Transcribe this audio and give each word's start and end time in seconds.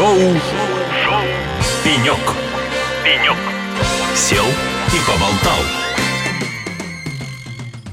Шоу, 0.00 0.16
Шоу. 0.16 1.22
«Пенек». 1.84 2.16
«Пенек». 3.04 3.36
Сел 4.14 4.46
и 4.46 4.98
поболтал. 5.06 5.58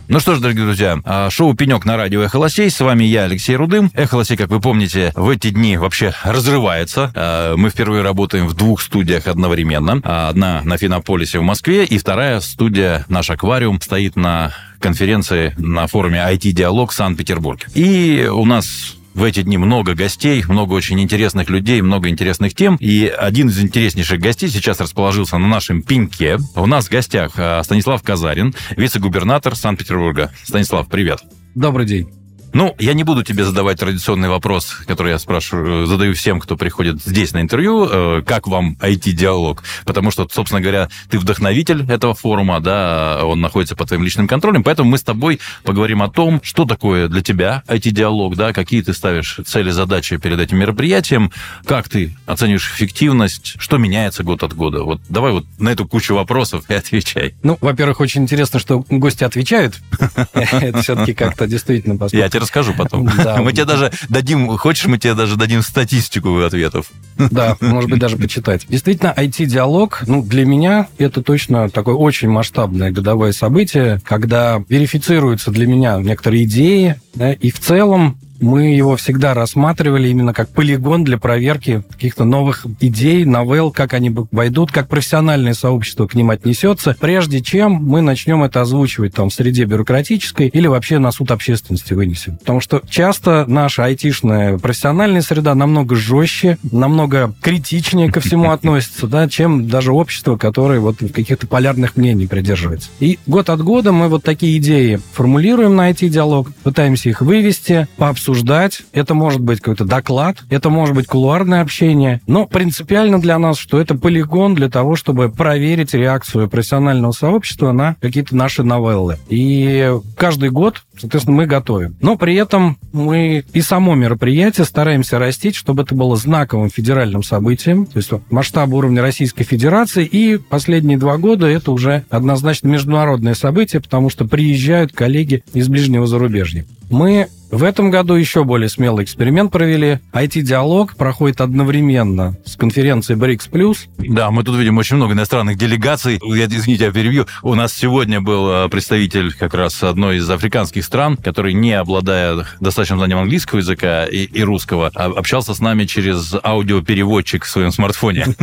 Ну 0.07 0.21
что 0.21 0.35
ж, 0.35 0.39
дорогие 0.39 0.63
друзья, 0.63 1.01
а, 1.04 1.29
шоу 1.29 1.54
«Пенек» 1.54 1.83
на 1.83 1.97
радио 1.97 2.21
«Эхо 2.21 2.38
Лосей». 2.38 2.70
С 2.70 2.79
вами 2.79 3.04
я, 3.04 3.23
Алексей 3.23 3.57
Рудым. 3.57 3.91
«Эхо 3.93 4.15
Лосей», 4.15 4.38
как 4.38 4.49
вы 4.49 4.62
помните, 4.62 5.12
в 5.15 5.28
эти 5.28 5.49
дни 5.49 5.75
вообще 5.75 6.13
разрывается. 6.23 7.12
А, 7.13 7.58
мы 7.58 7.70
впервые 7.70 8.04
работаем 8.04 8.47
в 8.47 8.53
двух 8.53 8.81
студиях 8.81 9.28
одновременно. 9.28 9.99
А, 10.05 10.29
одна 10.29 10.62
на 10.63 10.78
Финополисе 10.78 11.39
в 11.39 11.44
Москве, 11.44 11.83
и 11.83 11.97
вторая 11.97 12.39
студия, 12.39 13.03
наш 13.10 13.29
аквариум, 13.29 13.81
стоит 13.81 14.15
на 14.15 14.53
конференции 14.79 15.53
на 15.58 15.87
форуме 15.87 16.20
IT-диалог 16.20 16.91
в 16.91 16.94
Санкт-Петербурге. 16.94 17.66
И 17.76 18.30
у 18.31 18.45
нас 18.45 18.97
в 19.18 19.23
эти 19.23 19.41
дни 19.41 19.58
много 19.58 19.95
гостей, 19.95 20.44
много 20.48 20.73
очень 20.73 21.00
интересных 21.02 21.50
людей, 21.50 21.81
много 21.81 22.08
интересных 22.08 22.54
тем. 22.54 22.77
И 22.80 23.08
один 23.08 23.50
из 23.50 23.60
интереснейших 23.60 24.20
гостей 24.20 24.48
сейчас 24.48 24.80
расположился 24.80 25.40
на 25.40 25.48
нашем 25.48 25.82
пеньке. 25.82 26.38
У 26.55 26.68
нас 26.68 26.86
в 26.86 26.91
гостях 26.91 27.32
а, 27.38 27.64
Станислав 27.64 28.04
Казарин, 28.04 28.54
вице-губернатор 28.77 29.55
Санкт-Петербурга. 29.55 30.32
Станислав, 30.44 30.88
привет. 30.88 31.24
Добрый 31.55 31.88
день. 31.88 32.16
Ну, 32.54 32.76
я 32.80 32.94
не 32.94 33.04
буду 33.04 33.24
тебе 33.24 33.44
задавать 33.44 33.80
традиционный 33.80 34.30
вопрос, 34.30 34.78
который 34.86 35.12
я 35.12 35.20
спрашиваю, 35.20 35.86
задаю 35.86 36.14
всем, 36.14 36.40
кто 36.40 36.55
приходит 36.55 37.02
здесь 37.04 37.34
на 37.34 37.42
интервью, 37.42 37.88
э, 37.90 38.24
как 38.26 38.48
вам 38.48 38.78
IT-диалог? 38.82 39.64
Потому 39.86 40.12
что, 40.12 40.28
собственно 40.32 40.62
говоря, 40.62 40.90
ты 41.10 41.20
вдохновитель 41.20 41.86
этого 41.91 42.14
форума, 42.14 42.60
да, 42.60 43.22
он 43.24 43.41
находится 43.41 43.76
под 43.76 43.88
твоим 43.88 44.04
личным 44.04 44.28
контролем, 44.28 44.64
поэтому 44.64 44.90
мы 44.90 44.98
с 44.98 45.04
тобой 45.04 45.40
поговорим 45.64 46.02
о 46.02 46.10
том, 46.10 46.41
что 46.44 46.66
такое 46.66 47.08
для 47.08 47.22
тебя 47.22 47.64
IT-диалог, 47.68 48.36
да, 48.36 48.54
какие 48.54 48.82
ты 48.82 48.94
ставишь 48.94 49.40
цели, 49.46 49.70
задачи 49.70 50.18
перед 50.18 50.40
этим 50.40 50.58
мероприятием, 50.58 51.32
как 51.66 51.90
ты 51.90 52.16
оцениваешь 52.26 52.72
эффективность, 52.74 53.55
что 53.60 53.77
меняется 53.77 54.24
год 54.24 54.44
от 54.44 54.54
года. 54.54 54.84
Вот 54.84 55.02
давай 55.10 55.32
вот 55.32 55.46
на 55.60 55.70
эту 55.70 55.88
кучу 55.88 56.16
вопросов 56.16 56.66
и 56.70 56.74
отвечай. 56.74 57.36
Ну, 57.43 57.58
во-первых, 57.62 57.99
очень 57.99 58.24
интересно, 58.24 58.60
что 58.60 58.84
гости 58.90 59.24
отвечают. 59.24 59.76
Это 60.34 60.82
все-таки 60.82 61.14
как-то 61.14 61.48
действительно 61.48 61.98
Я 62.12 62.30
тебе 62.38 62.43
расскажу 62.43 62.74
потом. 62.74 63.10
Да. 63.18 63.38
Мы 63.38 63.52
тебе 63.52 63.66
даже 63.66 63.91
дадим, 64.09 64.47
хочешь, 64.57 64.85
мы 64.85 64.97
тебе 64.97 65.13
даже 65.13 65.38
дадим 65.38 65.61
статистику 65.61 66.39
ответов. 66.39 66.88
Да, 67.17 67.57
может 67.59 67.89
быть, 67.89 67.99
даже 67.99 68.16
почитать. 68.16 68.66
Действительно, 68.69 69.13
IT-диалог, 69.17 70.03
ну, 70.07 70.21
для 70.21 70.45
меня 70.45 70.88
это 70.97 71.21
точно 71.23 71.69
такое 71.69 71.95
очень 71.95 72.30
масштабное 72.30 72.91
годовое 72.91 73.31
событие, 73.31 73.99
когда 74.05 74.63
верифицируются 74.69 75.52
для 75.52 75.65
меня 75.67 75.97
некоторые 75.97 76.43
идеи, 76.43 76.95
да, 77.15 77.33
и 77.33 77.49
в 77.49 77.59
целом 77.59 78.17
мы 78.39 78.75
его 78.75 78.95
всегда 78.95 79.33
рассматривали 79.33 80.09
именно 80.09 80.33
как 80.33 80.49
полигон 80.49 81.03
для 81.03 81.17
проверки 81.17 81.83
каких-то 81.91 82.23
новых 82.23 82.66
идей, 82.80 83.25
новелл, 83.25 83.71
как 83.71 83.93
они 83.93 84.13
войдут, 84.31 84.71
как 84.71 84.88
профессиональное 84.88 85.53
сообщество 85.53 86.07
к 86.07 86.16
ним 86.16 86.30
отнесется, 86.30 86.95
прежде 86.99 87.41
чем 87.41 87.73
мы 87.73 88.02
начнем 88.02 88.43
это 88.43 88.61
озвучивать 88.61 89.13
там 89.13 89.30
в 89.30 89.33
среде 89.33 89.65
бюрократической 89.65 90.47
или 90.47 90.67
вообще 90.67 90.99
на 90.99 91.11
суд 91.11 91.31
общественности 91.31 91.93
вынесем. 91.93 92.38
Потому 92.38 92.61
что 92.61 92.81
часто 92.89 93.45
наша 93.47 93.85
айтишная 93.85 94.58
профессиональная 94.58 95.21
среда 95.21 95.55
намного 95.55 95.95
жестче, 95.95 96.58
намного 96.71 97.33
критичнее 97.41 98.11
ко 98.11 98.19
всему 98.19 98.52
относится, 98.52 99.08
да, 99.08 99.27
чем 99.27 99.67
даже 99.67 99.91
общество, 99.91 100.38
которое 100.38 100.80
вот 100.80 101.02
в 101.02 101.11
каких-то 101.11 101.47
полярных 101.47 101.95
мнений 101.95 102.27
придерживается. 102.27 102.89
И 102.99 103.19
год 103.25 103.49
от 103.49 103.61
года 103.61 103.91
мы 103.91 104.08
вот 104.08 104.23
такие 104.23 104.58
идеи 104.58 104.99
формулируем 105.13 105.75
на 105.75 105.89
IT-диалог, 105.89 106.53
пытаемся 106.63 107.09
их 107.09 107.21
вывести, 107.21 107.88
пообсуждать 107.97 108.27
обсуждать. 108.28 108.81
Это 108.92 109.14
может 109.14 109.39
быть 109.39 109.59
какой-то 109.59 109.86
доклад, 109.86 110.38
это 110.50 110.70
может 110.70 110.95
быть 110.95 111.08
кулуарное 111.08 111.61
общение. 111.61 112.22
Но 112.28 112.45
принципиально 112.45 113.22
для 113.22 113.39
нас, 113.39 113.58
что 113.58 113.80
это 113.80 113.95
полигон 113.95 114.53
для 114.53 114.70
того, 114.70 114.95
чтобы 114.95 115.30
проверить 115.30 115.94
реакцию 115.94 116.50
профессионального 116.50 117.14
сообщества 117.14 117.72
на 117.72 117.95
какие-то 118.02 118.36
наши 118.36 118.64
новеллы. 118.64 119.17
И 119.30 119.93
каждый 120.17 120.49
год, 120.49 120.83
соответственно, 120.99 121.37
мы 121.37 121.45
готовим. 121.45 121.95
Но 122.02 122.17
при 122.17 122.36
этом 122.36 122.77
мы 122.92 123.45
и 123.54 123.61
само 123.61 123.95
мероприятие 123.95 124.66
стараемся 124.66 125.20
растить, 125.20 125.55
чтобы 125.55 125.83
это 125.83 125.95
было 125.95 126.17
знаковым 126.17 126.70
федеральным 126.70 127.23
событием, 127.23 127.86
то 127.86 127.98
есть 127.98 128.12
масштаб 128.30 128.70
уровня 128.74 129.02
Российской 129.02 129.44
Федерации. 129.44 130.06
И 130.06 130.38
последние 130.38 130.98
два 130.98 131.18
года 131.18 131.48
это 131.48 131.72
уже 131.72 132.04
однозначно 132.10 132.68
международное 132.68 133.36
событие, 133.36 133.82
потому 133.82 134.10
что 134.10 134.26
приезжают 134.26 134.92
коллеги 134.92 135.44
из 135.54 135.70
ближнего 135.70 136.08
зарубежья. 136.08 136.66
Мы 136.90 137.28
в 137.50 137.63
этом 137.63 137.90
году 137.91 138.16
еще 138.16 138.44
более 138.44 138.69
смелый 138.69 139.06
эксперимент 139.06 139.52
провели. 139.52 140.00
IT-диалог 140.12 140.96
проходит 140.96 141.40
одновременно 141.41 142.35
с 142.46 142.56
конференцией 142.56 143.18
BRICS+. 143.18 143.78
Да, 143.97 144.31
мы 144.31 144.44
тут 144.44 144.58
видим 144.58 144.78
очень 144.78 144.97
много 144.97 145.13
иностранных 145.13 145.57
делегаций. 145.57 146.19
Я, 146.24 146.46
извините, 146.46 146.86
я 146.86 146.91
перебью. 146.91 147.25
У 147.44 147.56
нас 147.56 147.74
сегодня 147.74 148.19
был 148.19 148.50
э, 148.50 148.69
представитель 148.69 149.34
как 149.34 149.53
раз 149.53 149.81
одной 149.81 150.18
из 150.18 150.30
африканских 150.30 150.84
стран, 150.84 151.16
который, 151.16 151.53
не 151.53 151.74
обладая 151.74 152.46
достаточным 152.59 153.00
знанием 153.00 153.19
английского 153.19 153.59
языка 153.59 154.06
и, 154.06 154.24
и 154.25 154.44
русского, 154.44 154.91
а, 154.94 155.06
общался 155.06 155.53
с 155.53 155.59
нами 155.59 155.86
через 155.86 156.36
аудиопереводчик 156.44 157.46
в 157.46 157.50
своем 157.50 157.72
смартфоне. 157.72 158.28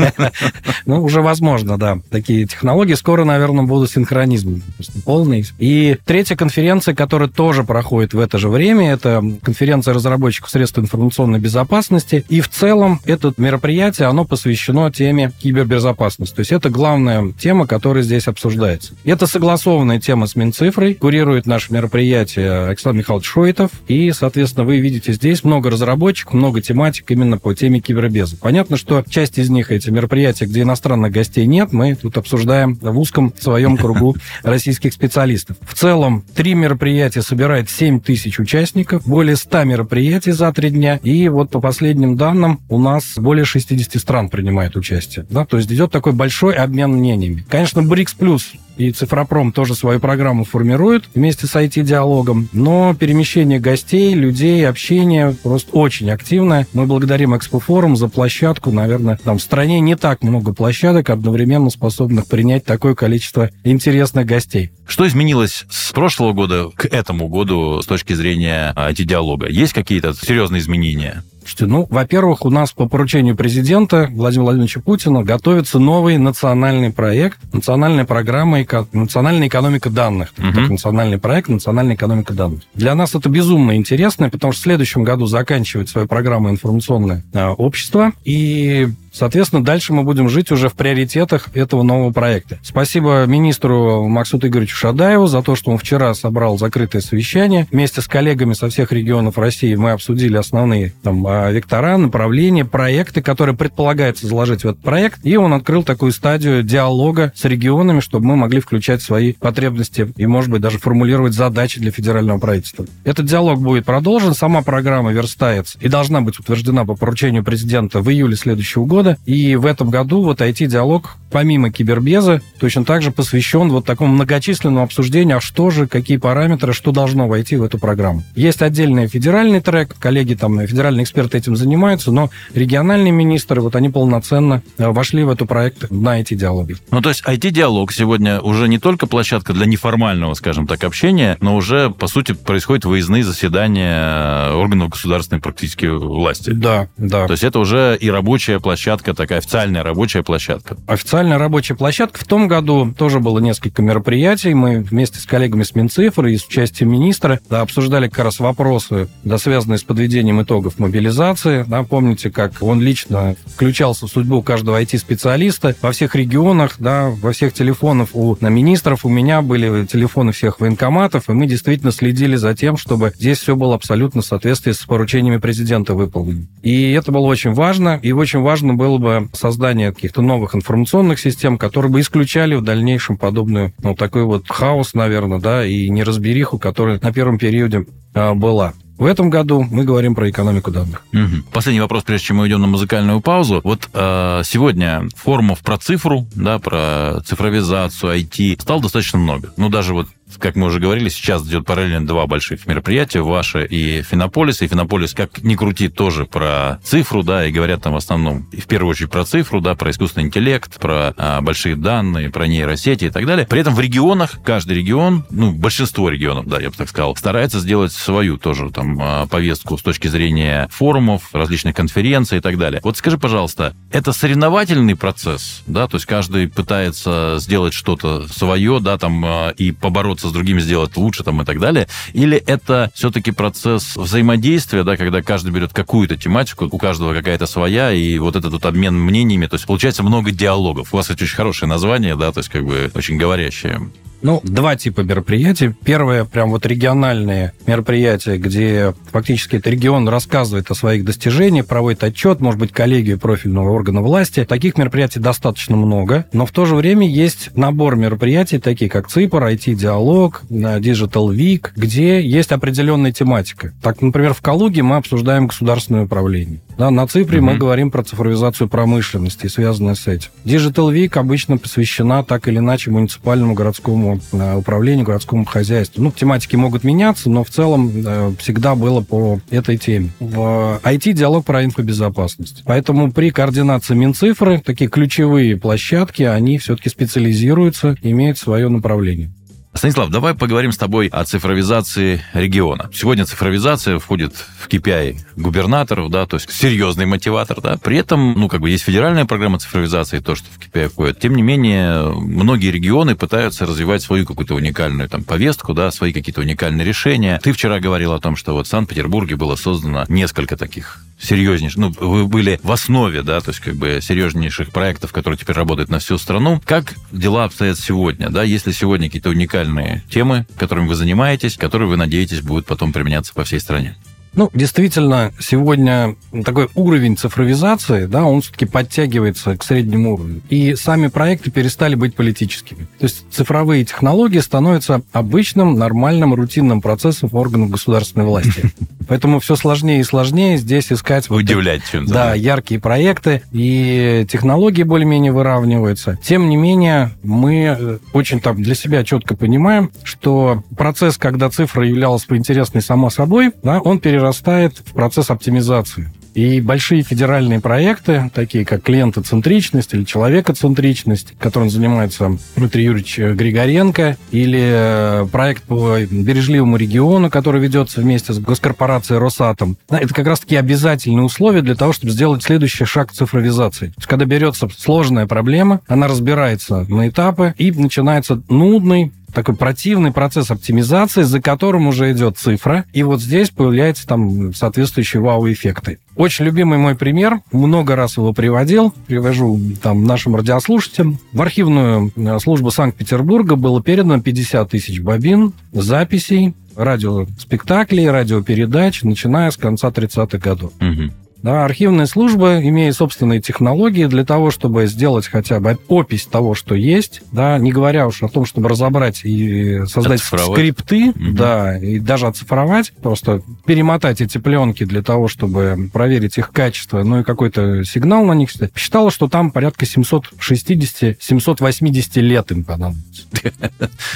Ну, 0.87 1.03
уже 1.03 1.23
возможно, 1.23 1.79
да. 1.79 1.99
Такие 2.11 2.47
технологии. 2.47 2.95
Скоро, 2.95 3.25
наверное, 3.25 3.65
будут 3.65 3.91
синхронизм 3.91 4.63
полный. 5.05 5.47
И 5.59 5.97
третья 6.05 6.37
конференция, 6.37 6.95
которая 6.95 7.29
тоже 7.29 7.65
проходит 7.65 8.15
в 8.15 8.19
это 8.19 8.39
же 8.39 8.49
время, 8.49 8.94
это 8.95 9.23
конференция 9.43 9.95
разработчиков 9.95 10.51
средств 10.51 10.79
информационной 10.79 11.39
безопасности. 11.39 12.25
И 12.29 12.41
в 12.41 12.49
целом 12.49 13.01
это 13.05 13.33
мероприятие, 13.37 14.09
оно 14.09 14.25
посвящено 14.25 14.91
теме 14.91 15.33
кибербезопасности. 15.39 16.35
То 16.35 16.41
есть 16.41 16.53
это 16.53 16.71
главная 16.71 17.33
тема, 17.33 17.67
которая 17.67 18.03
здесь 18.03 18.29
обсуждается. 18.29 18.95
Это 19.05 19.27
согласованная 19.27 20.01
тема 20.01 20.27
с 20.27 20.37
Минцифрой. 20.37 20.95
Курирует 20.95 21.47
наше 21.47 21.73
мероприятие 21.73 22.67
Александр 22.69 22.99
Михайлович 22.99 23.27
Шойтов. 23.27 23.71
И, 23.89 24.13
соответственно, 24.13 24.65
вы 24.65 24.79
видите 24.79 25.13
здесь 25.13 25.45
много 25.45 25.71
разработчиков, 25.71 26.35
много 26.35 26.61
тематик 26.61 27.11
именно 27.11 27.39
по 27.39 27.55
теме 27.55 27.81
кибербеза. 27.81 28.37
Понятно, 28.37 28.77
что 28.77 29.05
часть 29.09 29.39
из 29.39 29.51
них 29.51 29.71
эти 29.71 29.91
мероприятия, 29.91 30.47
где 30.47 30.63
иностранных 30.63 31.13
гостей 31.13 31.47
нет, 31.47 31.73
мы 31.73 31.95
тут 31.95 32.17
обсуждаем 32.17 32.77
в 32.77 32.99
узком 32.99 33.33
своем 33.39 33.77
кругу 33.77 34.17
российских 34.43 34.93
специалистов. 34.93 35.57
В 35.63 35.75
целом, 35.75 36.25
три 36.35 36.55
мероприятия 36.55 37.23
собирает 37.23 37.69
7 37.71 38.01
тысяч 38.01 38.39
участников 38.39 38.84
участников, 38.85 39.07
более 39.07 39.37
100 39.37 39.65
мероприятий 39.65 40.33
за 40.33 40.53
три 40.53 40.71
дня. 40.71 41.01
И 41.03 41.29
вот 41.29 41.51
по 41.51 41.61
последним 41.61 42.17
данным 42.17 42.61
у 42.69 42.79
нас 42.79 43.15
более 43.17 43.45
60 43.45 44.01
стран 44.01 44.29
принимает 44.29 44.77
участие. 44.77 45.27
Да? 45.31 45.45
То 45.45 45.57
есть 45.57 45.71
идет 45.73 45.91
такой 45.91 46.13
большой 46.13 46.55
обмен 46.55 46.93
мнениями. 46.93 47.45
Конечно, 47.49 47.83
БРИКС 47.83 48.15
плюс 48.15 48.53
и 48.77 48.91
Цифропром 48.91 49.53
тоже 49.53 49.75
свою 49.75 50.01
программу 50.01 50.45
формирует 50.45 51.05
вместе 51.15 51.47
с 51.47 51.55
IT-диалогом, 51.55 52.49
но 52.53 52.95
перемещение 52.95 53.61
гостей, 53.61 54.15
людей, 54.15 54.67
общение 54.67 55.35
просто 55.43 55.71
очень 55.73 56.11
активное. 56.11 56.67
Мы 56.73 56.87
благодарим 56.87 57.37
Экспофорум 57.37 57.97
за 57.97 58.09
площадку. 58.09 58.71
Наверное, 58.71 59.19
там 59.23 59.39
в 59.39 59.43
стране 59.43 59.81
не 59.81 59.97
так 59.97 60.23
много 60.23 60.53
площадок, 60.53 61.11
одновременно 61.11 61.71
способных 61.71 62.27
принять 62.27 62.65
такое 62.65 62.95
количество 62.95 63.51
интересных 63.65 64.27
гостей. 64.27 64.71
Что 64.87 65.07
изменилось 65.07 65.65
с 65.71 65.93
прошлого 65.93 66.33
года 66.33 66.71
к 66.75 66.87
этому 66.87 67.29
году 67.29 67.81
с 67.83 67.87
точки 67.87 68.13
зрения 68.13 68.73
IT-диалога? 68.77 69.49
Есть 69.49 69.73
какие-то 69.73 70.13
серьезные 70.15 70.61
изменения? 70.61 71.23
Слушайте, 71.45 71.67
ну, 71.67 71.87
во-первых, 71.91 72.47
у 72.47 72.51
нас 72.51 72.73
по 72.73 72.89
поручению 72.89 73.37
президента 73.37 74.09
Владимира 74.11 74.45
Владимировича 74.45 74.81
Путина 74.81 75.23
готовится 75.23 75.79
новый 75.79 76.17
национальный 76.17 76.91
проект, 76.91 77.39
национальная 77.53 78.07
программа, 78.07 78.65
национальная 78.93 79.49
экономика 79.49 79.91
данных. 79.91 80.33
Угу. 80.39 80.53
Так, 80.55 80.71
национальный 80.71 81.19
проект, 81.19 81.51
национальная 81.51 81.97
экономика 81.97 82.33
данных. 82.33 82.63
Для 82.73 82.95
нас 82.95 83.15
это 83.15 83.29
безумно 83.29 83.77
интересно, 83.77 84.31
потому 84.31 84.55
что 84.55 84.63
в 84.63 84.65
следующем 84.65 85.05
году 85.05 85.27
заканчивает 85.27 85.91
свою 85.91 86.07
программу 86.07 86.49
информационное 86.49 87.23
а, 87.35 87.53
общество, 87.53 88.13
и 88.25 88.89
Соответственно, 89.15 89.63
дальше 89.63 89.93
мы 89.93 90.03
будем 90.03 90.29
жить 90.29 90.51
уже 90.51 90.69
в 90.69 90.75
приоритетах 90.75 91.49
этого 91.55 91.85
нового 91.85 92.13
проекта. 92.13 92.59
Спасибо 92.65 93.25
министру 93.27 94.09
Максуту 94.09 94.49
Игоревичу 94.49 94.77
Шадаеву 94.77 95.29
за 95.29 95.41
то, 95.41 95.55
что 95.55 95.71
он 95.71 95.79
вчера 95.79 96.13
собрал 96.15 96.59
закрытое 96.59 97.01
совещание. 97.01 97.69
Вместе 97.71 98.01
с 98.01 98.09
коллегами 98.09 98.55
со 98.55 98.69
всех 98.69 98.91
регионов 98.91 99.39
России 99.39 99.77
мы 99.77 99.93
обсудили 99.93 100.37
основные 100.37 100.93
там, 101.05 101.25
а, 101.29 101.49
вектора, 101.53 101.97
направления, 101.97 102.65
проекты, 102.65 103.23
которые 103.23 103.57
предполагается 103.57 104.27
заложить 104.27 104.65
в 104.65 104.69
этот 104.69 104.83
проект. 104.83 105.21
И 105.23 105.37
он 105.37 105.53
открыл 105.53 105.85
такую 105.85 106.11
стадию 106.11 106.65
диалога 106.65 107.33
с 107.37 107.45
регионами, 107.45 108.01
чтобы 108.01 108.27
мы 108.27 108.35
могли 108.35 108.61
включать 108.61 109.01
свои 109.01 109.35
потребности 109.35 110.13
и, 110.17 110.27
может 110.27 110.51
быть, 110.51 110.61
даже 110.61 110.79
формулировать 110.79 111.35
задачи 111.35 111.79
для 111.79 111.93
федерального 111.93 112.41
правительства. 112.41 112.85
Этот 113.05 113.27
диалог 113.27 113.61
будет 113.61 113.85
продолжен. 113.85 114.35
Сама 114.35 114.63
программа 114.63 115.13
верстается 115.13 115.79
и 115.81 115.89
должна 115.89 116.21
быть 116.21 116.41
утверждена 116.41 116.85
по 116.85 116.97
поручению 116.97 117.45
президента 117.45 118.01
в 118.01 118.11
июле 118.11 118.35
следующего 118.35 118.85
года 118.85 119.04
года. 119.05 119.19
И 119.27 119.57
в 119.57 119.67
этом 119.67 119.91
году 119.91 120.23
вот 120.23 120.41
IT-диалог 120.41 121.17
помимо 121.35 121.73
кибербеза, 121.73 122.43
точно 122.61 122.85
так 122.85 123.03
же 123.03 123.11
посвящен 123.11 123.69
вот 123.71 123.85
такому 123.85 124.15
многочисленному 124.15 124.85
обсуждению, 124.85 125.39
а 125.39 125.41
что 125.41 125.71
же, 125.71 125.89
какие 125.89 126.17
параметры, 126.17 126.73
что 126.73 126.93
должно 126.93 127.27
войти 127.27 127.57
в 127.57 127.65
эту 127.65 127.77
программу. 127.77 128.23
Есть 128.37 128.63
отдельный 128.63 129.09
федеральный 129.09 129.61
трек, 129.61 129.97
коллеги 129.99 130.35
там, 130.35 130.65
федеральные 130.65 131.03
эксперты 131.03 131.37
этим 131.37 131.57
занимаются, 131.57 132.13
но 132.13 132.31
региональные 132.55 133.11
министры, 133.11 133.61
вот 133.61 133.75
они 133.75 133.89
полноценно 133.89 134.63
э, 134.79 134.89
вошли 134.89 135.25
в 135.25 135.29
этот 135.29 135.49
проект 135.49 135.91
на 135.91 136.21
эти 136.21 136.35
диалоги. 136.35 136.77
Ну, 136.93 137.01
то 137.01 137.09
есть 137.09 137.25
IT-диалог 137.27 137.91
сегодня 137.91 138.41
уже 138.41 138.69
не 138.69 138.79
только 138.79 139.09
площадка 139.09 139.53
для 139.53 139.67
неформального, 139.67 140.35
скажем 140.35 140.69
так, 140.69 140.85
общения, 140.85 141.37
но 141.41 141.57
уже, 141.57 141.91
по 141.91 142.07
сути, 142.07 142.31
происходят 142.31 142.85
выездные 142.85 143.25
заседания 143.25 144.53
органов 144.53 144.91
государственной 144.91 145.41
практически 145.41 145.87
власти. 145.87 146.51
Да, 146.51 146.87
да. 146.97 147.27
То 147.27 147.33
есть 147.33 147.43
это 147.43 147.59
уже 147.59 147.99
и 148.01 148.09
рабочая 148.09 148.61
площадка, 148.61 148.94
такая 149.03 149.39
официальная 149.39 149.83
рабочая 149.83 150.23
площадка. 150.23 150.77
Официально 150.87 151.25
Специальная 151.25 151.39
рабочая 151.39 151.75
площадка. 151.75 152.21
В 152.21 152.25
том 152.25 152.49
году 152.49 152.93
тоже 152.99 153.19
было 153.19 153.39
несколько 153.39 153.81
мероприятий. 153.81 154.53
Мы 154.53 154.81
вместе 154.81 155.19
с 155.21 155.25
коллегами 155.25 155.63
с 155.63 155.75
Минцифры 155.75 156.35
и 156.35 156.37
с 156.37 156.45
участием 156.45 156.91
министра 156.91 157.41
да, 157.49 157.63
обсуждали 157.63 158.09
как 158.09 158.25
раз 158.25 158.41
вопросы, 158.41 159.09
да, 159.23 159.39
связанные 159.39 159.79
с 159.79 159.85
подведением 159.85 160.43
итогов 160.43 160.79
мобилизации. 160.79 161.65
Да, 161.67 161.83
помните, 161.83 162.31
как 162.31 162.63
он 162.63 162.83
лично 162.83 163.37
включался 163.47 164.07
в 164.07 164.11
судьбу 164.11 164.43
каждого 164.43 164.83
IT-специалиста 164.83 165.75
во 165.81 165.93
всех 165.93 166.15
регионах, 166.15 166.75
да, 166.79 167.09
во 167.09 167.33
всех 167.33 167.55
телефонах 167.55 168.09
у 168.13 168.37
на 168.41 168.49
министров, 168.49 169.07
у 169.07 169.09
меня 169.09 169.41
были 169.41 169.87
телефоны 169.87 170.33
всех 170.33 170.61
военкоматов, 170.61 171.31
и 171.31 171.33
мы 171.33 171.47
действительно 171.47 171.91
следили 171.91 172.37
за 172.37 172.55
тем, 172.55 172.77
чтобы 172.77 173.13
здесь 173.17 173.39
все 173.39 173.57
было 173.57 173.77
абсолютно 173.77 174.21
в 174.21 174.27
соответствии 174.27 174.73
с 174.73 174.81
поручениями 174.81 175.39
президента 175.39 175.95
выполнено. 175.95 176.49
И 176.63 176.91
это 176.91 177.13
было 177.13 177.27
очень 177.27 177.55
важно, 177.55 177.99
и 178.03 178.13
очень 178.13 178.41
важно 178.41 178.75
было 178.75 178.84
бы 178.99 179.29
создание 179.33 179.93
каких-то 179.93 180.23
новых 180.23 180.55
информационных 180.55 181.19
систем, 181.19 181.59
которые 181.59 181.91
бы 181.91 182.01
исключали 182.01 182.55
в 182.55 182.63
дальнейшем 182.63 183.17
подобную, 183.17 183.73
ну, 183.83 183.95
такой 183.95 184.25
вот 184.25 184.45
хаос, 184.49 184.95
наверное, 184.95 185.39
да, 185.39 185.65
и 185.65 185.89
неразбериху, 185.89 186.59
которая 186.59 186.99
на 187.03 187.13
первом 187.13 187.39
периоде 187.39 187.87
а, 188.15 188.35
была. 188.35 188.75
В 188.97 189.07
этом 189.07 189.29
году 189.29 189.67
мы 189.69 189.85
говорим 189.85 190.15
про 190.15 190.31
экономику 190.31 190.71
данных. 190.71 191.05
Угу. 191.13 191.51
Последний 191.53 191.81
вопрос, 191.81 192.05
прежде 192.05 192.27
чем 192.27 192.37
мы 192.37 192.47
идем 192.47 192.61
на 192.61 192.69
музыкальную 192.69 193.21
паузу. 193.21 193.61
Вот 193.65 193.89
э, 193.93 194.43
сегодня 194.45 195.09
форумов 195.17 195.61
про 195.61 195.79
цифру, 195.79 196.27
да, 196.37 196.61
про 196.61 197.21
цифровизацию, 197.27 198.21
IT 198.21 198.61
стало 198.61 198.83
достаточно 198.83 199.19
много. 199.19 199.53
Ну, 199.57 199.69
даже 199.69 199.95
вот 199.95 200.07
как 200.39 200.57
мы 200.57 200.67
уже 200.67 200.81
говорили, 200.81 201.09
сейчас 201.09 201.47
идет 201.47 201.65
параллельно 201.67 202.07
два 202.07 202.27
больших 202.27 202.67
мероприятия, 202.67 203.21
ваше 203.21 203.65
и 203.65 204.03
Финополис. 204.03 204.63
И 204.63 204.67
Финополис, 204.67 205.15
как 205.15 205.43
ни 205.43 205.55
крути, 205.55 205.89
тоже 205.89 206.25
про 206.27 206.79
цифру, 206.83 207.23
да, 207.23 207.47
и 207.47 207.53
говорят 207.53 207.83
там 207.83 207.93
в 207.95 207.97
основном, 207.97 208.47
в 208.53 208.67
первую 208.67 208.91
очередь 208.91 209.11
про 209.11 209.25
цифру, 209.25 209.61
да, 209.61 209.75
про 209.75 209.91
искусственный 209.91 210.27
интеллект, 210.27 210.79
про 210.79 211.15
а, 211.17 211.41
большие 211.41 211.77
данные, 211.77 212.31
про 212.31 212.47
нейросети 212.47 213.07
и 213.07 213.11
так 213.11 213.27
далее. 213.27 213.47
При 213.47 213.61
этом 213.61 213.75
в 213.75 213.81
регионах, 213.81 214.39
каждый 214.45 214.77
регион, 214.79 215.25
ну, 215.31 215.53
большинство 215.53 216.09
регионов, 216.09 216.47
да, 216.47 216.61
я 216.61 216.71
бы 216.71 216.77
так 216.77 216.89
сказал, 216.89 217.15
старается 217.17 217.61
сделать 217.61 217.93
свою 217.93 218.39
тоже 218.39 218.71
там 218.71 218.99
а, 219.01 219.27
повестку 219.27 219.79
с 219.79 219.83
точки 219.83 220.09
зрения 220.09 220.69
форумов, 220.71 221.31
различных 221.33 221.75
конференций 221.75 222.39
и 222.39 222.41
так 222.41 222.59
далее. 222.59 222.81
Вот 222.83 222.97
скажи, 222.97 223.19
пожалуйста, 223.19 223.75
это 223.91 224.13
соревновательный 224.13 224.97
процесс, 224.97 225.63
да, 225.67 225.87
то 225.87 225.97
есть 225.97 226.07
каждый 226.07 226.49
пытается 226.49 227.37
сделать 227.39 227.75
что-то 227.75 228.27
свое, 228.29 228.81
да, 228.81 228.99
там, 228.99 229.25
а, 229.25 229.51
и 229.51 229.73
побороться 230.15 230.29
с 230.29 230.33
другими 230.33 230.61
сделать 230.61 230.97
лучше 230.97 231.25
там 231.25 231.43
и 231.43 231.45
так 231.45 231.59
далее? 231.59 231.89
Или 232.13 232.39
это 232.39 232.91
все-таки 232.95 233.33
процесс 233.33 233.97
взаимодействия, 233.97 234.85
да, 234.85 234.97
когда 234.97 235.23
каждый 235.23 235.53
берет 235.53 235.73
какую-то 235.73 236.17
тематику, 236.17 236.69
у 236.71 236.79
каждого 236.79 237.15
какая-то 237.15 237.47
своя, 237.47 237.93
и 237.93 238.19
вот 238.19 238.37
этот 238.37 238.53
вот 238.53 238.65
обмен 238.67 238.95
мнениями, 238.95 239.47
то 239.47 239.55
есть 239.55 239.67
получается 239.67 240.03
много 240.03 240.31
диалогов. 240.31 240.93
У 240.93 240.97
вас 240.97 241.11
это 241.11 241.25
очень 241.25 241.37
хорошее 241.37 241.69
название, 241.69 242.17
да, 242.17 242.33
то 242.33 242.41
есть 242.41 242.51
как 242.51 242.65
бы 242.65 242.91
очень 242.95 243.17
говорящее. 243.17 243.91
Ну, 244.25 244.41
два 244.43 244.75
типа 244.75 245.03
мероприятий. 245.03 245.75
Первое, 245.85 246.25
прям 246.25 246.49
вот 246.49 246.65
региональные 246.65 247.53
мероприятия, 247.67 248.39
где 248.39 248.95
фактически 249.13 249.57
этот 249.57 249.67
регион 249.67 250.09
рассказывает 250.09 250.71
о 250.71 250.75
своих 250.75 251.05
достижениях, 251.05 251.67
проводит 251.67 252.03
отчет, 252.05 252.41
может 252.41 252.59
быть, 252.59 252.73
коллегию 252.73 253.19
профильного 253.19 253.69
органа 253.69 254.01
власти. 254.01 254.47
Таких 254.47 254.79
мероприятий 254.79 255.21
достаточно 255.21 255.77
много, 255.77 256.25
но 256.33 256.47
в 256.47 256.53
то 256.53 256.65
же 256.65 256.75
время 256.75 257.07
есть 257.07 257.55
набор 257.55 257.97
мероприятий, 257.97 258.59
такие 258.59 258.91
как 258.91 259.09
ЦИПР, 259.09 259.43
IT-диалог, 259.45 260.45
Digital 260.49 261.29
Week, 261.29 261.69
где 261.77 262.27
есть 262.27 262.51
определенная 262.51 263.13
тематика. 263.13 263.75
Так, 263.83 264.01
например, 264.01 264.33
в 264.33 264.41
Калуге 264.41 264.83
мы 264.83 264.97
обсуждаем 264.97 265.49
государственное 265.49 266.05
управление. 266.05 266.61
Да, 266.79 266.91
на 266.91 267.07
Ципре 267.07 267.41
угу. 267.41 267.49
мы 267.49 267.57
говорим 267.59 267.91
про 267.91 268.03
цифровизацию 268.03 268.71
промышленности, 268.71 269.49
связанное 269.49 269.97
с 269.97 270.07
этим. 270.07 270.31
Digital 270.47 270.95
Week 270.95 271.19
обычно 271.19 271.59
посвящена 271.59 272.25
так 272.25 272.49
или 272.49 272.57
иначе 272.57 272.91
муниципальному 272.91 273.53
городскому 273.53 274.14
э, 274.33 274.57
управлению, 274.57 275.05
городскому 275.05 275.45
хозяйству. 275.45 276.03
Ну, 276.03 276.11
тематики 276.11 276.57
могут 276.57 276.85
меняться, 276.85 277.31
но 277.31 277.45
в 277.45 277.51
целом 277.51 277.93
э, 277.95 278.33
всегда 278.39 278.75
было 278.75 279.01
по 279.01 279.41
этой 279.51 279.77
теме. 279.77 280.11
В 280.21 280.81
IT-диалог 280.83 281.45
про 281.45 281.65
инфобезопасность. 281.65 282.63
Поэтому 282.65 283.13
при 283.13 283.31
координации 283.31 283.95
Минцифры 283.95 284.61
такие 284.65 284.91
ключевые 284.91 285.57
площадки, 285.57 286.23
они 286.23 286.59
все-таки 286.59 286.89
специализируются, 286.89 287.97
имеют 288.03 288.39
свое 288.39 288.69
направление. 288.69 289.31
Станислав, 289.75 290.09
давай 290.09 290.35
поговорим 290.35 290.71
с 290.71 290.79
тобой 290.79 291.09
о 291.09 291.25
цифровизации 291.25 292.25
региона. 292.33 292.89
Сегодня 292.95 293.27
цифровизация 293.27 293.99
входит 293.99 294.33
в 294.35 294.69
KPI 294.69 295.19
губернаторов, 295.37 296.11
да, 296.11 296.27
то 296.27 296.37
есть 296.37 296.51
серьезный 296.53 297.07
мотиватор, 297.07 297.61
да. 297.61 297.77
При 297.77 297.99
этом, 297.99 298.35
ну, 298.39 298.49
как 298.49 298.61
бы 298.61 298.71
есть 298.71 298.85
федеральная 298.85 299.25
программа 299.25 299.59
цифровизации, 299.59 300.21
то, 300.21 300.37
что 300.37 300.47
в 300.49 300.59
KPI 300.61 300.89
входит. 300.89 301.19
Тем 301.19 301.35
не 301.35 301.43
менее, 301.43 302.09
многие 302.09 302.71
регионы 302.71 303.17
пытаются 303.17 303.67
развивать 303.67 304.03
свою 304.03 304.25
какую-то 304.25 304.55
уникальную 304.55 305.09
там 305.09 305.25
повестку, 305.25 305.75
да, 305.75 305.91
свои 305.91 306.13
какие-то 306.13 306.41
уникальные 306.41 306.87
решения. 306.87 307.41
Ты 307.43 307.53
вчера 307.53 307.81
говорил 307.81 308.13
о 308.13 308.21
том, 308.21 308.37
что 308.37 308.55
вот 308.55 308.69
в 308.69 308.71
Санкт-Петербурге 308.71 309.35
было 309.35 309.57
создано 309.57 310.05
несколько 310.09 310.57
таких 310.57 311.01
серьезнейших, 311.21 311.79
ну, 311.79 311.95
вы 312.01 312.27
были 312.27 312.61
в 312.63 312.71
основе, 312.71 313.23
да, 313.23 313.41
то 313.41 313.51
есть 313.51 313.61
как 313.61 313.75
бы 313.77 314.01
серьезнейших 314.03 314.71
проектов, 314.71 315.13
которые 315.13 315.39
теперь 315.39 315.57
работают 315.57 315.89
на 315.91 315.99
всю 315.99 316.19
страну. 316.19 316.61
Как 316.65 316.95
дела 317.13 317.45
обстоят 317.45 317.79
сегодня, 317.79 318.31
да, 318.31 318.43
если 318.43 318.73
сегодня 318.73 319.09
какие-то 319.09 319.31
уникальные 319.31 319.64
темы, 320.11 320.47
которыми 320.57 320.89
вы 320.89 320.95
занимаетесь, 320.95 321.57
которые 321.57 321.89
вы 321.89 321.97
надеетесь 321.97 322.41
будут 322.41 322.67
потом 322.67 322.93
применяться 322.93 323.33
по 323.35 323.45
всей 323.45 323.61
стране? 323.61 323.97
Ну, 324.37 324.51
действительно, 324.53 325.33
сегодня 325.39 326.17
такой 326.45 326.69
уровень 326.75 327.17
цифровизации, 327.17 328.07
да, 328.07 328.25
он 328.25 328.41
все-таки 328.41 328.67
подтягивается 328.67 329.57
к 329.57 329.63
среднему 329.63 330.15
уровню. 330.15 330.41
И 330.49 330.75
сами 330.75 331.07
проекты 331.07 331.51
перестали 331.51 331.95
быть 331.95 332.15
политическими. 332.15 332.87
То 332.99 333.05
есть 333.05 333.25
цифровые 333.31 333.85
технологии 333.85 334.41
становятся 334.41 335.03
обычным, 335.13 335.75
нормальным, 335.75 336.35
рутинным 336.35 336.81
процессом 336.81 337.29
органов 337.33 337.71
государственной 337.71 338.27
власти. 338.27 338.73
Поэтому 339.09 339.39
все 339.39 339.55
сложнее 339.55 340.01
и 340.01 340.05
сложнее 340.05 340.57
здесь 340.57 340.91
искать... 340.91 341.31
Удивлять 341.31 341.83
вот, 341.83 341.91
чем-то. 341.91 342.13
Да, 342.13 342.35
яркие 342.35 342.81
проекты, 342.81 343.43
и 343.53 344.27
технологии 344.31 344.83
более-менее 344.83 345.33
выравниваются. 345.33 346.19
Тем 346.23 346.49
не 346.49 346.57
менее, 346.57 347.11
мы 347.23 347.77
э, 347.79 347.99
очень 348.15 348.41
там 348.41 348.63
для 348.63 348.75
себя 348.75 349.05
четко 349.05 349.37
понимаем, 349.37 349.91
что 350.05 350.65
процесс, 350.77 351.19
когда 351.19 351.51
цифра 351.51 351.87
являлась 351.87 352.25
бы 352.25 352.37
интересной 352.37 352.81
сама 352.81 353.11
собой, 353.11 353.53
да, 353.63 353.79
он 353.79 353.99
перерастает 353.99 354.24
перерастает 354.25 354.79
в 354.79 354.93
процесс 354.95 355.31
оптимизации. 355.31 356.11
И 356.35 356.61
большие 356.61 357.03
федеральные 357.03 357.61
проекты, 357.61 358.29
такие 358.35 358.65
как 358.65 358.83
клиентоцентричность 358.83 359.95
или 359.95 360.03
человекоцентричность, 360.03 361.35
которым 361.39 361.71
занимается 361.71 362.39
Дмитрий 362.57 362.85
Юрьевич 362.85 363.19
Григоренко, 363.19 364.17
или 364.33 364.61
э, 364.61 365.27
проект 365.31 365.63
по 365.63 366.01
бережливому 366.01 366.77
региону, 366.77 367.31
который 367.31 367.61
ведется 367.61 368.01
вместе 368.01 368.33
с 368.33 368.41
госкорпорацией 368.41 369.21
Росатом, 369.21 369.77
это 369.89 370.13
как 370.13 370.27
раз-таки 370.27 370.57
обязательные 370.57 371.23
условия 371.23 371.63
для 371.63 371.77
того, 371.77 371.93
чтобы 371.93 372.13
сделать 372.13 372.43
следующий 372.43 372.85
шаг 372.85 373.13
цифровизации. 373.13 373.89
То 373.89 373.95
есть, 373.99 374.09
когда 374.09 374.25
берется 374.25 374.69
сложная 374.77 375.27
проблема, 375.27 375.83
она 375.87 376.09
разбирается 376.09 376.85
на 376.89 377.09
этапы, 377.09 377.55
и 377.59 377.71
начинается 377.71 378.43
нудный 378.49 379.13
такой 379.35 379.57
противный 379.57 380.13
процесс 380.13 380.51
оптимизации, 380.51 381.23
за 381.23 381.43
которым 381.43 381.89
уже 381.89 382.13
идет 382.13 382.39
цифра, 382.39 382.85
и 382.93 383.03
вот 383.03 383.21
здесь 383.21 383.51
появляются 383.51 384.07
там 384.07 384.55
соответствующие 384.55 385.21
вау-эффекты. 385.21 385.99
Очень 386.17 386.45
любимый 386.47 386.79
мой 386.79 386.95
пример, 386.95 387.41
много 387.53 387.97
раз 387.97 388.17
его 388.17 388.33
приводил, 388.33 388.95
привожу 389.07 389.61
там 389.83 390.05
нашим 390.05 390.37
радиослушателям. 390.37 391.19
В 391.33 391.43
архивную 391.43 392.13
э, 392.15 392.39
службу 392.39 392.71
Санкт-Петербурга 392.71 393.57
было 393.57 393.83
передано 393.83 394.21
50 394.21 394.71
тысяч 394.71 395.01
бобин 395.01 395.53
записей 395.73 396.55
радиоспектаклей, 396.77 398.09
радиопередач, 398.11 399.03
начиная 399.03 399.51
с 399.51 399.57
конца 399.57 399.89
30-х 399.89 400.39
годов. 400.39 400.73
Угу. 400.81 401.11
Да, 401.45 401.65
архивная 401.67 402.07
служба, 402.07 402.59
имея 402.63 402.91
собственные 402.95 403.43
технологии 403.43 404.07
для 404.07 404.25
того, 404.25 404.51
чтобы 404.51 404.87
сделать 404.87 405.29
хотя 405.29 405.61
бы 405.61 405.79
опись 405.89 406.25
того, 406.25 406.55
что 406.55 406.75
есть, 406.75 407.21
да, 407.33 407.59
не 407.59 407.71
говоря 407.71 408.07
уж 408.07 408.23
о 408.23 408.29
том, 408.29 408.47
чтобы 408.47 408.71
разобрать 408.71 409.21
и 409.25 409.85
создать 409.85 410.21
скрипты, 410.21 411.11
угу. 411.11 411.33
да, 411.33 411.77
и 411.77 411.99
даже 411.99 412.29
оцифровать, 412.29 412.95
просто 413.03 413.43
перемотать 413.67 414.23
эти 414.23 414.39
пленки 414.39 414.87
для 414.87 415.03
того, 415.03 415.29
чтобы 415.29 415.91
проверить 415.93 416.39
их 416.39 416.51
качество, 416.51 417.03
ну 417.03 417.21
и 417.21 417.25
какой-то 417.25 417.85
сигнал 417.85 418.25
на 418.25 418.33
них, 418.33 418.49
считала, 418.75 419.11
что 419.11 419.29
там 419.29 419.51
порядка 419.51 419.85
760-780 419.85 422.21
лет 422.23 422.53
им 422.53 422.65
понадобится. 422.65 423.25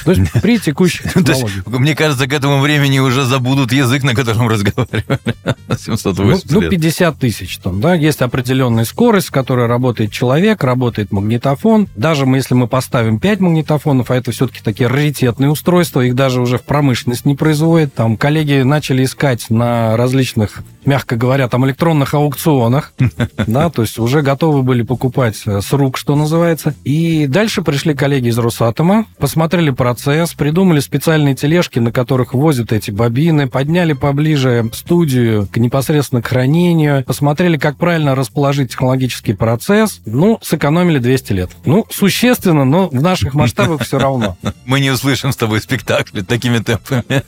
То 0.06 0.12
есть 0.12 0.32
при 0.40 0.58
текущих 0.58 1.12
технологиях. 1.12 1.66
Мне 1.66 1.94
кажется, 1.94 2.26
к 2.26 2.32
этому 2.32 2.60
времени 2.60 3.00
уже 3.00 3.26
забудут 3.26 3.72
язык, 3.72 4.02
на 4.02 4.14
котором 4.14 4.48
разговаривали. 4.48 5.18
780 5.78 6.50
ну, 6.50 6.62
ну, 6.62 6.70
50 6.70 7.17
тысяч 7.18 7.58
там, 7.58 7.80
да, 7.80 7.94
есть 7.94 8.22
определенная 8.22 8.84
скорость, 8.84 9.28
с 9.28 9.30
которой 9.30 9.66
работает 9.66 10.12
человек, 10.12 10.64
работает 10.64 11.12
магнитофон. 11.12 11.88
Даже 11.96 12.26
мы, 12.26 12.38
если 12.38 12.54
мы 12.54 12.68
поставим 12.68 13.18
5 13.18 13.40
магнитофонов, 13.40 14.10
а 14.10 14.16
это 14.16 14.32
все-таки 14.32 14.60
такие 14.62 14.88
раритетные 14.88 15.50
устройства, 15.50 16.00
их 16.00 16.14
даже 16.14 16.40
уже 16.40 16.58
в 16.58 16.62
промышленность 16.62 17.24
не 17.24 17.34
производят. 17.34 17.94
Там 17.94 18.16
коллеги 18.16 18.62
начали 18.62 19.04
искать 19.04 19.50
на 19.50 19.96
различных 19.96 20.62
мягко 20.88 21.16
говоря, 21.16 21.48
там 21.48 21.64
электронных 21.66 22.14
аукционах, 22.14 22.92
да, 23.46 23.70
то 23.70 23.82
есть 23.82 23.98
уже 23.98 24.22
готовы 24.22 24.62
были 24.62 24.82
покупать 24.82 25.40
э, 25.46 25.60
с 25.60 25.72
рук, 25.72 25.98
что 25.98 26.16
называется. 26.16 26.74
И 26.82 27.26
дальше 27.28 27.62
пришли 27.62 27.94
коллеги 27.94 28.28
из 28.28 28.38
Росатома, 28.38 29.06
посмотрели 29.18 29.70
процесс, 29.70 30.32
придумали 30.34 30.80
специальные 30.80 31.34
тележки, 31.34 31.78
на 31.78 31.92
которых 31.92 32.34
возят 32.34 32.72
эти 32.72 32.90
бобины, 32.90 33.48
подняли 33.48 33.92
поближе 33.92 34.68
студию 34.72 35.46
к 35.52 35.58
непосредственно 35.58 36.22
к 36.22 36.26
хранению, 36.26 37.04
посмотрели, 37.08 37.56
как 37.56 37.76
правильно 37.76 38.14
расположить 38.14 38.70
технологический 38.70 39.32
процесс, 39.32 40.00
ну, 40.06 40.38
сэкономили 40.40 41.00
200 41.00 41.32
лет. 41.32 41.50
Ну, 41.64 41.84
существенно, 41.90 42.64
но 42.64 42.88
в 42.88 43.02
наших 43.02 43.34
масштабах 43.34 43.82
все 43.82 43.98
равно. 43.98 44.36
Мы 44.64 44.78
не 44.78 44.90
услышим 44.90 45.32
с 45.32 45.36
тобой 45.36 45.60
спектакли 45.60 46.20
такими 46.20 46.58
темпами. 46.58 47.24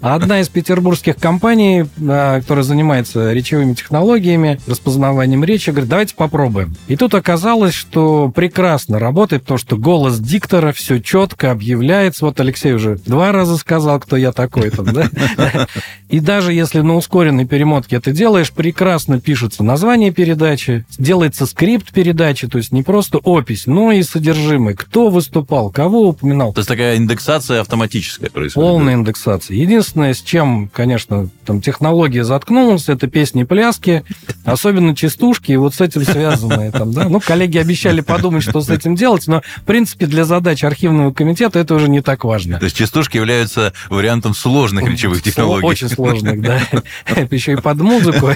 Одна 0.00 0.40
из 0.40 0.48
петербургских 0.48 1.16
компаний, 1.16 1.84
которая 1.98 2.62
занимается 2.62 2.92
занимается 2.92 3.32
речевыми 3.32 3.74
технологиями, 3.74 4.60
распознаванием 4.66 5.44
речи, 5.44 5.70
говорит, 5.70 5.88
давайте 5.88 6.14
попробуем. 6.14 6.74
И 6.88 6.96
тут 6.96 7.14
оказалось, 7.14 7.74
что 7.74 8.28
прекрасно 8.28 8.98
работает, 8.98 9.44
то, 9.44 9.56
что 9.56 9.76
голос 9.76 10.18
диктора 10.18 10.72
все 10.72 11.00
четко 11.00 11.50
объявляется. 11.50 12.26
Вот 12.26 12.38
Алексей 12.40 12.72
уже 12.72 12.96
два 13.06 13.32
раза 13.32 13.56
сказал, 13.56 13.98
кто 14.00 14.16
я 14.16 14.32
такой 14.32 14.70
там, 14.70 14.86
да? 14.92 15.08
И 16.08 16.20
даже 16.20 16.52
если 16.52 16.80
на 16.80 16.96
ускоренной 16.96 17.46
перемотке 17.46 17.96
это 17.96 18.12
делаешь, 18.12 18.52
прекрасно 18.52 19.11
пишется 19.20 19.62
название 19.62 20.12
передачи, 20.12 20.84
делается 20.98 21.46
скрипт 21.46 21.92
передачи, 21.92 22.48
то 22.48 22.58
есть 22.58 22.72
не 22.72 22.82
просто 22.82 23.18
опись, 23.18 23.66
но 23.66 23.92
и 23.92 24.02
содержимое. 24.02 24.74
Кто 24.74 25.08
выступал, 25.10 25.70
кого 25.70 26.08
упоминал. 26.08 26.52
То 26.52 26.60
есть 26.60 26.68
такая 26.68 26.96
индексация 26.96 27.60
автоматическая 27.60 28.30
происходит? 28.30 28.68
Полная 28.68 28.94
индексация. 28.94 29.56
Единственное, 29.56 30.14
с 30.14 30.20
чем, 30.20 30.68
конечно, 30.72 31.28
там 31.44 31.60
технология 31.60 32.24
заткнулась, 32.24 32.88
это 32.88 33.06
песни, 33.06 33.44
пляски, 33.44 34.04
особенно 34.44 34.94
частушки, 34.94 35.52
и 35.52 35.56
вот 35.56 35.74
с 35.74 35.80
этим 35.80 36.04
связанные 36.04 36.70
там, 36.70 36.92
да. 36.92 37.08
Ну, 37.08 37.20
коллеги 37.20 37.58
обещали 37.58 38.00
подумать, 38.00 38.42
что 38.42 38.60
с 38.60 38.70
этим 38.70 38.94
делать, 38.94 39.26
но, 39.26 39.42
в 39.56 39.62
принципе, 39.62 40.06
для 40.06 40.24
задач 40.24 40.64
архивного 40.64 41.12
комитета 41.12 41.58
это 41.58 41.74
уже 41.74 41.88
не 41.88 42.00
так 42.00 42.24
важно. 42.24 42.58
То 42.58 42.64
есть 42.64 42.76
частушки 42.76 43.16
являются 43.16 43.72
вариантом 43.88 44.34
сложных 44.34 44.88
речевых 44.88 45.22
технологий. 45.22 45.66
Очень 45.66 45.88
сложных, 45.88 46.40
да. 46.40 46.60
Еще 47.30 47.52
и 47.52 47.56
под 47.56 47.78
музыку. 47.78 48.30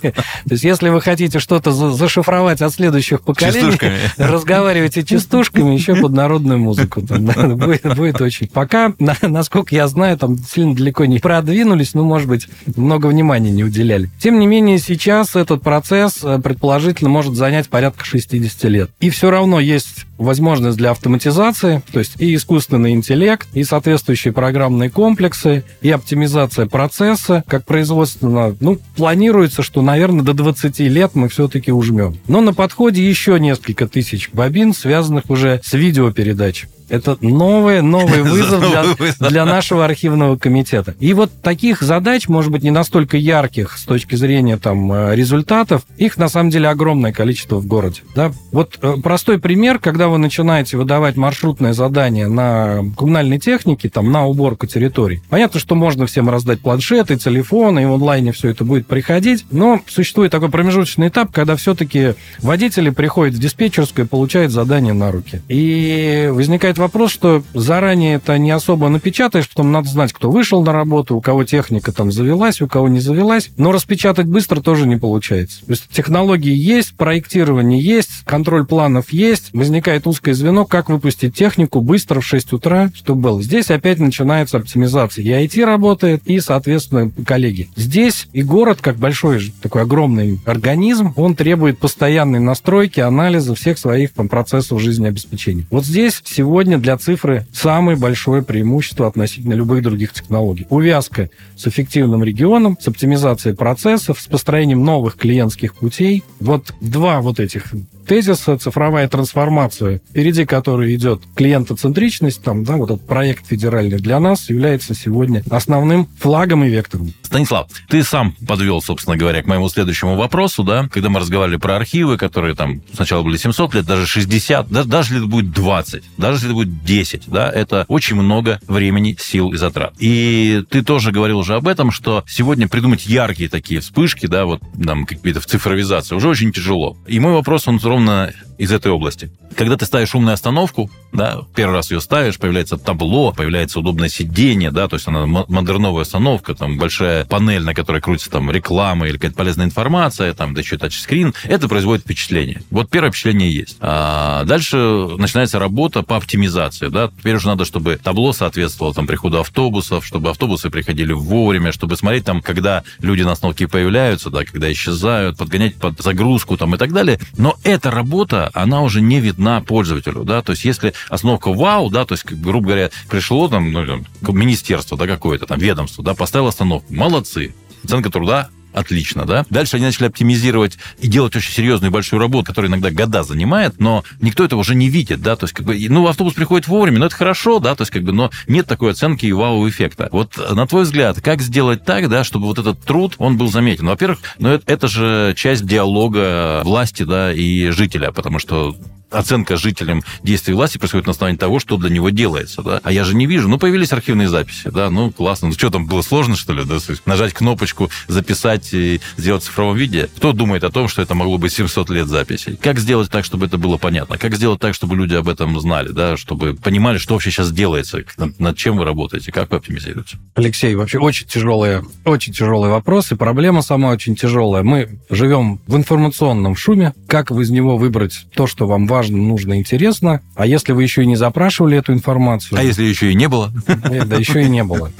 То 0.00 0.12
есть, 0.50 0.64
если 0.64 0.88
вы 0.88 1.00
хотите 1.00 1.38
что-то 1.38 1.72
зашифровать 1.72 2.62
от 2.62 2.72
следующих 2.72 3.22
поколений, 3.22 3.78
разговаривайте 4.16 5.04
частушками 5.04 5.74
еще 5.74 5.96
под 5.96 6.12
народную 6.12 6.58
музыку. 6.58 7.00
Будет 7.00 8.20
очень. 8.20 8.48
Пока, 8.48 8.92
насколько 9.22 9.74
я 9.74 9.88
знаю, 9.88 10.16
там 10.18 10.38
сильно 10.38 10.74
далеко 10.74 11.04
не 11.04 11.18
продвинулись, 11.18 11.94
ну, 11.94 12.04
может 12.04 12.28
быть, 12.28 12.48
много 12.76 13.06
внимания 13.06 13.50
не 13.50 13.64
уделяли. 13.64 14.10
Тем 14.18 14.38
не 14.38 14.46
менее, 14.46 14.78
сейчас 14.78 15.36
этот 15.36 15.62
процесс, 15.62 16.20
э, 16.22 16.38
предположительно, 16.42 17.10
может 17.10 17.34
занять 17.34 17.68
порядка 17.68 18.04
60 18.04 18.64
лет. 18.64 18.90
И 19.00 19.10
все 19.10 19.30
равно 19.30 19.60
есть 19.60 20.06
возможность 20.18 20.76
для 20.76 20.90
автоматизации, 20.90 21.82
то 21.92 21.98
есть 21.98 22.20
и 22.20 22.34
искусственный 22.34 22.92
интеллект, 22.92 23.48
и 23.52 23.64
соответствующие 23.64 24.32
программные 24.32 24.90
комплексы, 24.90 25.64
и 25.80 25.90
оптимизация 25.90 26.66
процесса, 26.66 27.42
как 27.48 27.64
производственно. 27.64 28.54
Ну, 28.60 28.78
планируется, 28.96 29.62
что, 29.62 29.73
наверное, 29.82 30.24
до 30.24 30.34
20 30.34 30.78
лет 30.80 31.12
мы 31.14 31.28
все-таки 31.28 31.72
ужмем. 31.72 32.16
Но 32.28 32.40
на 32.40 32.54
подходе 32.54 33.06
еще 33.06 33.38
несколько 33.40 33.86
тысяч 33.88 34.30
бобин, 34.32 34.74
связанных 34.74 35.30
уже 35.30 35.60
с 35.64 35.72
видеопередачей. 35.72 36.68
Это 36.88 37.16
новый, 37.24 37.82
новый 37.82 38.22
вызов 38.22 38.60
для, 38.60 39.28
для 39.28 39.44
нашего 39.44 39.84
архивного 39.84 40.36
комитета. 40.36 40.94
И 41.00 41.14
вот 41.14 41.30
таких 41.42 41.82
задач, 41.82 42.28
может 42.28 42.50
быть, 42.50 42.62
не 42.62 42.70
настолько 42.70 43.16
ярких 43.16 43.76
с 43.78 43.84
точки 43.84 44.14
зрения 44.16 44.56
там, 44.56 44.92
э, 44.92 45.16
результатов, 45.16 45.82
их 45.96 46.16
на 46.16 46.28
самом 46.28 46.50
деле 46.50 46.68
огромное 46.68 47.12
количество 47.12 47.56
в 47.56 47.66
городе. 47.66 48.02
Да? 48.14 48.32
Вот 48.52 48.78
э, 48.82 48.96
простой 49.02 49.38
пример, 49.38 49.78
когда 49.78 50.08
вы 50.08 50.18
начинаете 50.18 50.76
выдавать 50.76 51.16
маршрутное 51.16 51.72
задание 51.72 52.28
на 52.28 52.84
коммунальной 52.96 53.38
технике, 53.38 53.88
там, 53.88 54.10
на 54.12 54.26
уборку 54.26 54.66
территорий. 54.66 55.22
Понятно, 55.28 55.60
что 55.60 55.74
можно 55.74 56.06
всем 56.06 56.28
раздать 56.28 56.60
планшеты, 56.60 57.16
телефоны, 57.16 57.82
и 57.82 57.86
в 57.86 57.92
онлайне 57.92 58.32
все 58.32 58.50
это 58.50 58.64
будет 58.64 58.86
приходить, 58.86 59.44
но 59.50 59.80
существует 59.86 60.32
такой 60.32 60.50
промежуточный 60.50 61.08
этап, 61.08 61.32
когда 61.32 61.56
все-таки 61.56 62.14
водители 62.40 62.90
приходят 62.90 63.34
в 63.34 63.38
диспетчерскую 63.38 64.06
и 64.06 64.08
получают 64.08 64.52
задание 64.52 64.92
на 64.92 65.10
руки. 65.10 65.42
И 65.48 66.28
возникает 66.32 66.73
возникает 66.74 66.78
вопрос, 66.78 67.12
что 67.12 67.42
заранее 67.54 68.16
это 68.16 68.36
не 68.38 68.50
особо 68.50 68.88
напечатаешь, 68.88 69.48
потом 69.48 69.72
надо 69.72 69.88
знать, 69.88 70.12
кто 70.12 70.30
вышел 70.30 70.62
на 70.62 70.72
работу, 70.72 71.16
у 71.16 71.20
кого 71.20 71.44
техника 71.44 71.92
там 71.92 72.10
завелась, 72.10 72.60
у 72.60 72.68
кого 72.68 72.88
не 72.88 73.00
завелась, 73.00 73.50
но 73.56 73.72
распечатать 73.72 74.26
быстро 74.26 74.60
тоже 74.60 74.86
не 74.86 74.96
получается. 74.96 75.60
То 75.64 75.72
есть 75.72 75.88
технологии 75.90 76.54
есть, 76.54 76.96
проектирование 76.96 77.80
есть, 77.80 78.24
контроль 78.24 78.66
планов 78.66 79.12
есть, 79.12 79.52
возникает 79.52 80.06
узкое 80.06 80.34
звено, 80.34 80.64
как 80.64 80.88
выпустить 80.88 81.34
технику 81.34 81.80
быстро 81.80 82.20
в 82.20 82.26
6 82.26 82.52
утра, 82.52 82.90
чтобы 82.94 83.20
было. 83.20 83.42
Здесь 83.42 83.70
опять 83.70 83.98
начинается 83.98 84.56
оптимизация. 84.56 85.22
И 85.24 85.28
IT 85.28 85.64
работает, 85.64 86.22
и, 86.26 86.40
соответственно, 86.40 87.10
коллеги. 87.24 87.68
Здесь 87.76 88.26
и 88.32 88.42
город, 88.42 88.78
как 88.80 88.96
большой 88.96 89.52
такой 89.62 89.82
огромный 89.82 90.40
организм, 90.44 91.12
он 91.16 91.34
требует 91.36 91.78
постоянной 91.78 92.40
настройки, 92.40 93.00
анализа 93.00 93.54
всех 93.54 93.78
своих 93.78 94.12
там, 94.12 94.28
процессов 94.28 94.80
жизнеобеспечения. 94.80 95.66
Вот 95.70 95.84
здесь 95.84 96.22
сегодня 96.24 96.63
сегодня 96.64 96.78
для 96.78 96.96
цифры 96.96 97.46
самое 97.52 97.94
большое 97.94 98.42
преимущество 98.42 99.06
относительно 99.06 99.52
любых 99.52 99.82
других 99.82 100.14
технологий. 100.14 100.66
Увязка 100.70 101.28
с 101.58 101.66
эффективным 101.66 102.24
регионом, 102.24 102.78
с 102.80 102.88
оптимизацией 102.88 103.54
процессов, 103.54 104.18
с 104.18 104.26
построением 104.26 104.82
новых 104.82 105.16
клиентских 105.16 105.74
путей. 105.74 106.24
Вот 106.40 106.72
два 106.80 107.20
вот 107.20 107.38
этих 107.38 107.74
тезиса 108.06 108.58
цифровая 108.58 109.08
трансформация, 109.08 110.00
впереди 110.10 110.44
которой 110.44 110.94
идет 110.94 111.22
клиентоцентричность, 111.34 112.42
там, 112.42 112.64
да, 112.64 112.76
вот 112.76 112.90
этот 112.90 113.06
проект 113.06 113.46
федеральный 113.46 113.98
для 113.98 114.20
нас 114.20 114.48
является 114.50 114.94
сегодня 114.94 115.42
основным 115.50 116.08
флагом 116.18 116.64
и 116.64 116.68
вектором. 116.68 117.12
Станислав, 117.22 117.68
ты 117.88 118.02
сам 118.04 118.32
подвел, 118.46 118.80
собственно 118.80 119.16
говоря, 119.16 119.42
к 119.42 119.46
моему 119.46 119.68
следующему 119.68 120.16
вопросу, 120.16 120.62
да, 120.62 120.88
когда 120.92 121.08
мы 121.08 121.20
разговаривали 121.20 121.56
про 121.56 121.76
архивы, 121.76 122.16
которые 122.16 122.54
там 122.54 122.82
сначала 122.92 123.22
были 123.22 123.36
700 123.36 123.74
лет, 123.74 123.86
даже 123.86 124.06
60, 124.06 124.68
да, 124.68 124.84
даже 124.84 125.14
если 125.14 125.18
это 125.18 125.30
будет 125.30 125.50
20, 125.50 126.04
даже 126.16 126.36
если 126.36 126.48
это 126.48 126.54
будет 126.54 126.84
10, 126.84 127.22
да, 127.26 127.50
это 127.50 127.84
очень 127.88 128.16
много 128.16 128.60
времени, 128.68 129.16
сил 129.18 129.52
и 129.52 129.56
затрат. 129.56 129.94
И 129.98 130.62
ты 130.70 130.82
тоже 130.82 131.10
говорил 131.10 131.38
уже 131.38 131.54
об 131.54 131.66
этом, 131.66 131.90
что 131.90 132.24
сегодня 132.28 132.68
придумать 132.68 133.06
яркие 133.06 133.48
такие 133.48 133.80
вспышки, 133.80 134.26
да, 134.26 134.44
вот 134.44 134.62
там 134.84 135.06
какие-то 135.06 135.40
в 135.40 135.46
цифровизации 135.46 136.14
уже 136.14 136.28
очень 136.28 136.52
тяжело. 136.52 136.96
И 137.06 137.18
мой 137.18 137.32
вопрос, 137.32 137.66
он 137.68 137.80
ровно 137.94 138.32
из 138.58 138.72
этой 138.72 138.92
области. 138.92 139.30
Когда 139.56 139.76
ты 139.76 139.84
ставишь 139.84 140.14
умную 140.14 140.34
остановку, 140.34 140.90
да, 141.12 141.42
первый 141.54 141.74
раз 141.74 141.90
ее 141.90 142.00
ставишь, 142.00 142.38
появляется 142.38 142.76
табло, 142.76 143.32
появляется 143.32 143.78
удобное 143.78 144.08
сиденье, 144.08 144.70
да, 144.70 144.88
то 144.88 144.94
есть 144.94 145.06
она 145.06 145.26
модерновая 145.26 146.02
остановка, 146.02 146.54
там 146.54 146.76
большая 146.76 147.24
панель, 147.24 147.62
на 147.62 147.74
которой 147.74 148.00
крутится 148.00 148.30
там 148.30 148.50
реклама 148.50 149.06
или 149.06 149.14
какая-то 149.14 149.36
полезная 149.36 149.66
информация, 149.66 150.34
там, 150.34 150.54
да 150.54 150.60
еще 150.60 150.76
тачскрин, 150.76 151.34
это 151.44 151.68
производит 151.68 152.04
впечатление. 152.04 152.62
Вот 152.70 152.90
первое 152.90 153.10
впечатление 153.10 153.52
есть. 153.52 153.76
А 153.80 154.44
дальше 154.44 154.76
начинается 154.76 155.58
работа 155.58 156.02
по 156.02 156.16
оптимизации, 156.16 156.88
да, 156.88 157.10
теперь 157.16 157.36
уже 157.36 157.46
надо, 157.46 157.64
чтобы 157.64 157.98
табло 158.02 158.32
соответствовало 158.32 158.94
там 158.94 159.06
приходу 159.06 159.40
автобусов, 159.40 160.04
чтобы 160.04 160.30
автобусы 160.30 160.70
приходили 160.70 161.12
вовремя, 161.12 161.72
чтобы 161.72 161.96
смотреть 161.96 162.24
там, 162.24 162.40
когда 162.40 162.82
люди 163.00 163.22
на 163.22 163.32
остановке 163.32 163.68
появляются, 163.68 164.30
да, 164.30 164.44
когда 164.44 164.70
исчезают, 164.72 165.38
подгонять 165.38 165.76
под 165.76 166.00
загрузку 166.00 166.56
там 166.56 166.74
и 166.74 166.78
так 166.78 166.92
далее. 166.92 167.20
Но 167.36 167.56
эта 167.62 167.90
работа, 167.90 168.43
она 168.52 168.82
уже 168.82 169.00
не 169.00 169.20
видна 169.20 169.60
пользователю, 169.60 170.24
да, 170.24 170.42
то 170.42 170.52
есть 170.52 170.64
если 170.64 170.94
остановка 171.08 171.52
вау, 171.52 171.90
да, 171.90 172.04
то 172.04 172.12
есть, 172.12 172.24
грубо 172.24 172.66
говоря, 172.66 172.90
пришло 173.08 173.48
там, 173.48 173.72
ну, 173.72 174.04
министерство, 174.32 174.96
да, 174.96 175.06
какое-то 175.06 175.46
там 175.46 175.58
ведомство, 175.58 176.04
да, 176.04 176.14
поставило 176.14 176.48
остановку, 176.48 176.92
молодцы, 176.92 177.54
оценка 177.82 178.10
труда 178.10 178.50
отлично, 178.74 179.24
да. 179.24 179.46
Дальше 179.50 179.76
они 179.76 179.86
начали 179.86 180.06
оптимизировать 180.06 180.78
и 180.98 181.08
делать 181.08 181.34
очень 181.36 181.52
серьезную 181.52 181.90
и 181.90 181.92
большую 181.92 182.20
работу, 182.20 182.46
которая 182.46 182.70
иногда 182.70 182.90
года 182.90 183.22
занимает, 183.22 183.80
но 183.80 184.04
никто 184.20 184.44
этого 184.44 184.60
уже 184.60 184.74
не 184.74 184.88
видит, 184.88 185.22
да, 185.22 185.36
то 185.36 185.44
есть, 185.44 185.54
как 185.54 185.66
бы, 185.66 185.78
ну, 185.88 186.06
автобус 186.06 186.34
приходит 186.34 186.68
вовремя, 186.68 186.98
но 186.98 187.06
это 187.06 187.14
хорошо, 187.14 187.58
да, 187.58 187.74
то 187.74 187.82
есть, 187.82 187.92
как 187.92 188.02
бы, 188.02 188.12
но 188.12 188.30
нет 188.48 188.66
такой 188.66 188.92
оценки 188.92 189.26
и 189.26 189.32
вау-эффекта. 189.32 190.08
Вот, 190.12 190.36
на 190.36 190.66
твой 190.66 190.82
взгляд, 190.82 191.20
как 191.20 191.40
сделать 191.40 191.84
так, 191.84 192.08
да, 192.08 192.24
чтобы 192.24 192.46
вот 192.46 192.58
этот 192.58 192.80
труд, 192.82 193.14
он 193.18 193.36
был 193.36 193.50
заметен? 193.50 193.86
Во-первых, 193.86 194.18
ну, 194.38 194.50
это, 194.50 194.64
это 194.70 194.88
же 194.88 195.34
часть 195.36 195.64
диалога 195.64 196.62
власти, 196.64 197.04
да, 197.04 197.32
и 197.32 197.70
жителя, 197.70 198.12
потому 198.12 198.38
что 198.38 198.76
оценка 199.10 199.56
жителям 199.56 200.02
действий 200.22 200.54
власти 200.54 200.78
происходит 200.78 201.06
на 201.06 201.12
основании 201.12 201.38
того, 201.38 201.60
что 201.60 201.76
для 201.76 201.90
него 201.90 202.10
делается, 202.10 202.62
да. 202.62 202.80
А 202.82 202.92
я 202.92 203.04
же 203.04 203.14
не 203.14 203.26
вижу. 203.26 203.48
Ну, 203.48 203.58
появились 203.58 203.92
архивные 203.92 204.28
записи, 204.28 204.70
да, 204.70 204.90
ну, 204.90 205.10
классно. 205.10 205.48
Ну, 205.48 205.54
что 205.54 205.70
там, 205.70 205.86
было 205.86 206.02
сложно, 206.02 206.36
что 206.36 206.52
ли, 206.52 206.64
да? 206.64 206.78
Нажать 207.06 207.32
кнопочку, 207.32 207.90
записать 208.08 208.72
и 208.72 209.00
сделать 209.16 209.42
в 209.42 209.46
цифровом 209.46 209.76
виде. 209.76 210.08
Кто 210.16 210.32
думает 210.32 210.64
о 210.64 210.70
том, 210.70 210.88
что 210.88 211.02
это 211.02 211.14
могло 211.14 211.38
быть 211.38 211.52
700 211.52 211.90
лет 211.90 212.08
записей? 212.08 212.56
Как 212.56 212.78
сделать 212.78 213.10
так, 213.10 213.24
чтобы 213.24 213.46
это 213.46 213.58
было 213.58 213.76
понятно? 213.76 214.18
Как 214.18 214.34
сделать 214.34 214.60
так, 214.60 214.74
чтобы 214.74 214.96
люди 214.96 215.14
об 215.14 215.28
этом 215.28 215.58
знали, 215.60 215.88
да, 215.88 216.16
чтобы 216.16 216.54
понимали, 216.54 216.98
что 216.98 217.14
вообще 217.14 217.30
сейчас 217.30 217.52
делается, 217.52 218.02
над 218.38 218.56
чем 218.56 218.76
вы 218.76 218.84
работаете, 218.84 219.32
как 219.32 219.50
вы 219.50 219.58
оптимизируете? 219.58 220.18
Алексей, 220.34 220.74
вообще 220.74 220.98
очень 220.98 221.26
тяжелые, 221.26 221.84
очень 222.04 222.32
тяжелые 222.32 222.72
вопросы. 222.72 223.16
Проблема 223.16 223.62
сама 223.62 223.90
очень 223.90 224.16
тяжелая. 224.16 224.62
Мы 224.62 224.98
живем 225.10 225.60
в 225.66 225.76
информационном 225.76 226.56
шуме. 226.56 226.92
Как 227.06 227.30
из 227.30 227.50
него 227.50 227.76
выбрать 227.76 228.26
то, 228.34 228.46
что 228.46 228.66
вам 228.66 228.86
важно, 228.86 228.93
важно, 228.94 229.18
нужно, 229.18 229.58
интересно. 229.58 230.20
А 230.36 230.46
если 230.46 230.72
вы 230.72 230.84
еще 230.84 231.02
и 231.02 231.06
не 231.06 231.16
запрашивали 231.16 231.76
эту 231.76 231.92
информацию... 231.92 232.56
А 232.58 232.62
если 232.62 232.84
еще 232.84 233.10
и 233.10 233.14
не 233.16 233.28
было? 233.28 233.52
Да, 233.66 234.16
еще 234.16 234.42
и 234.42 234.48
не 234.48 234.62
было. 234.62 234.92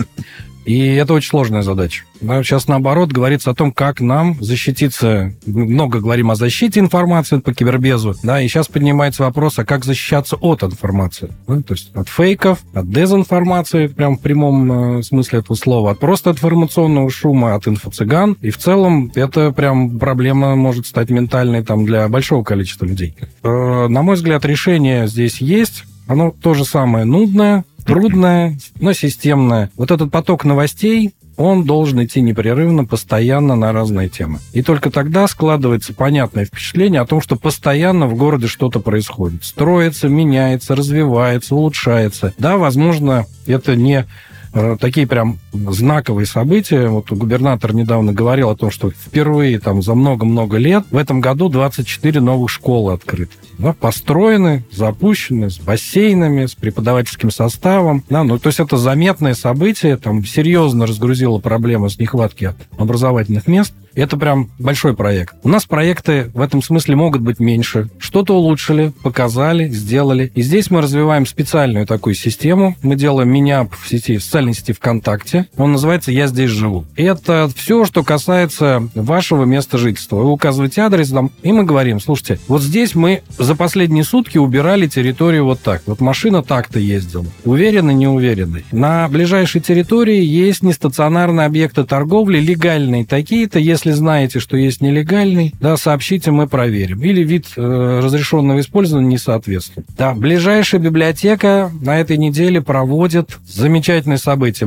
И 0.65 0.95
это 0.95 1.15
очень 1.15 1.29
сложная 1.29 1.63
задача. 1.63 2.05
Сейчас, 2.21 2.69
наоборот, 2.69 3.13
говорится 3.13 3.51
о 3.51 3.55
том, 3.55 3.73
как 3.73 4.01
нам 4.01 4.37
защититься. 4.41 5.35
Много 5.47 6.01
говорим 6.01 6.31
о 6.31 6.35
защите 6.35 6.81
информации 6.81 7.39
по 7.39 7.53
кибербезу, 7.53 8.15
да, 8.23 8.41
и 8.41 8.49
сейчас 8.49 8.69
поднимается 8.69 9.25
вопрос, 9.25 9.59
а 9.59 9.65
как 9.65 9.85
защищаться 9.85 10.37
от 10.37 10.63
информации? 10.63 11.33
Да, 11.47 11.61
то 11.61 11.75
есть 11.75 11.95
от 11.95 12.09
фейков, 12.09 12.61
от 12.73 12.91
дезинформации, 12.91 13.89
прям 13.89 14.17
в 14.17 14.21
прямом 14.21 14.99
э, 14.99 15.03
смысле 15.03 15.41
этого 15.41 15.57
слова, 15.57 15.93
от 15.93 15.99
просто 15.99 16.31
информационного 16.31 17.11
шума, 17.11 17.55
от 17.55 17.67
инфо-цыган. 17.67 18.37
И 18.41 18.51
в 18.51 18.59
целом 18.59 19.13
это 19.15 19.53
прям 19.53 19.99
проблема 19.99 20.57
может 20.57 20.87
стать 20.87 21.11
ментальной 21.11 21.63
там 21.63 21.85
для 21.85 22.09
большого 22.09 22.43
количества 22.43 22.87
людей. 22.87 23.15
Э, 23.43 23.89
на 23.89 24.03
мой 24.03 24.17
взгляд, 24.17 24.45
решение 24.45 25.07
здесь 25.09 25.41
есть. 25.41 25.85
Оно 26.07 26.35
то 26.43 26.55
же 26.55 26.65
самое 26.65 27.05
нудное, 27.05 27.65
трудная, 27.87 28.59
но 28.81 28.93
системная. 28.93 29.71
Вот 29.77 29.91
этот 29.91 30.11
поток 30.11 30.45
новостей, 30.45 31.15
он 31.37 31.65
должен 31.65 32.05
идти 32.05 32.21
непрерывно, 32.21 32.85
постоянно 32.85 33.57
на 33.57 33.73
разные 33.73 34.09
темы. 34.09 34.39
И 34.53 34.63
только 34.63 34.91
тогда 34.91 35.27
складывается 35.27 35.93
понятное 35.93 36.45
впечатление 36.45 37.01
о 37.01 37.07
том, 37.07 37.21
что 37.21 37.37
постоянно 37.37 38.07
в 38.07 38.15
городе 38.15 38.47
что-то 38.47 38.81
происходит. 38.81 39.45
Строится, 39.45 40.09
меняется, 40.09 40.77
развивается, 40.77 41.55
улучшается. 41.55 42.35
Да, 42.39 42.57
возможно, 42.57 43.27
это 43.47 43.75
не 43.75 44.07
Э, 44.55 44.77
такие 44.81 45.07
прям 45.07 45.39
знаковые 45.55 46.27
события. 46.27 46.89
Вот 46.89 47.11
губернатор 47.11 47.75
недавно 47.75 48.13
говорил 48.13 48.51
о 48.51 48.57
том, 48.57 48.71
что 48.71 48.91
впервые 48.91 49.59
там 49.59 49.83
за 49.83 49.95
много-много 49.95 50.57
лет 50.57 50.85
в 50.91 50.97
этом 50.97 51.21
году 51.21 51.49
24 51.49 52.21
новых 52.21 52.51
школы 52.51 52.93
открыты. 52.93 53.33
Да, 53.59 53.73
построены, 53.73 54.65
запущены, 54.73 55.51
с 55.51 55.59
бассейнами, 55.59 56.47
с 56.47 56.55
преподавательским 56.55 57.31
составом. 57.31 58.03
Да, 58.11 58.25
ну, 58.25 58.39
то 58.39 58.49
есть 58.49 58.61
это 58.61 58.77
заметное 58.77 59.35
событие, 59.35 59.97
там 59.97 60.25
серьезно 60.25 60.87
разгрузило 60.87 61.39
проблемы 61.39 61.89
с 61.89 61.99
нехватки 61.99 62.53
образовательных 62.77 63.47
мест. 63.47 63.73
Это 63.95 64.17
прям 64.17 64.51
большой 64.59 64.97
проект. 64.97 65.37
У 65.45 65.49
нас 65.49 65.67
проекты 65.67 66.31
в 66.35 66.41
этом 66.41 66.63
смысле 66.63 66.97
могут 66.97 67.23
быть 67.23 67.39
меньше. 67.39 67.89
Что-то 67.99 68.35
улучшили, 68.35 68.93
показали, 69.05 69.69
сделали. 69.69 70.33
И 70.35 70.43
здесь 70.43 70.71
мы 70.71 70.81
развиваем 70.81 71.27
специальную 71.27 71.87
такую 71.87 72.15
систему. 72.15 72.77
Мы 72.83 72.97
делаем 72.97 73.31
меня 73.31 73.65
в 73.65 73.89
сети, 73.89 74.17
в 74.19 74.25
социальной 74.25 74.55
сети 74.55 74.73
ВКонтакте. 74.73 75.44
Он 75.57 75.73
называется 75.73 76.13
«Я 76.13 76.27
здесь 76.27 76.51
живу». 76.51 76.85
Это 76.97 77.51
все, 77.55 77.85
что 77.85 78.03
касается 78.03 78.89
вашего 78.95 79.45
места 79.45 79.79
жительства. 79.79 80.17
Вы 80.17 80.31
указываете 80.31 80.83
адрес 80.83 81.11
там, 81.11 81.31
и 81.43 81.53
мы 81.53 81.65
говорим, 81.65 82.01
слушайте, 82.01 82.39
вот 82.49 82.63
здесь 82.63 82.95
мы 82.95 83.23
за 83.39 83.55
последние 83.55 84.05
сутки 84.05 84.39
убирали 84.39 84.87
территорию 84.87 85.45
вот 85.45 85.61
так. 85.61 85.83
Вот 85.87 86.01
машина 86.01 86.43
так-то 86.43 86.79
ездила. 86.79 87.27
Уверенный, 87.45 87.95
не 87.95 88.07
уверенный. 88.07 88.65
На 88.73 89.09
ближайшей 89.09 89.61
территории 89.61 90.23
есть 90.23 90.63
нестационарные 90.63 91.47
объекты 91.47 91.85
торговли, 91.85 92.39
легальные 92.39 93.05
такие-то. 93.05 93.59
Если 93.59 93.93
знаете, 93.93 94.41
что 94.41 94.57
есть 94.57 94.81
нелегальный, 94.81 95.55
да, 95.61 95.77
сообщите, 95.77 96.31
мы 96.31 96.49
проверим. 96.49 97.03
Или 97.03 97.23
вид 97.23 97.47
э, 97.57 98.01
разрешенного 98.03 98.61
использования 98.61 99.09
не 99.09 99.19
соответствует. 99.19 99.87
Да, 99.97 100.15
ближайшая 100.15 100.81
библиотека 100.81 101.71
на 101.81 102.01
этой 102.01 102.17
неделе 102.17 102.61
проводит 102.61 103.39
замечательные 103.47 104.19
события. 104.19 104.67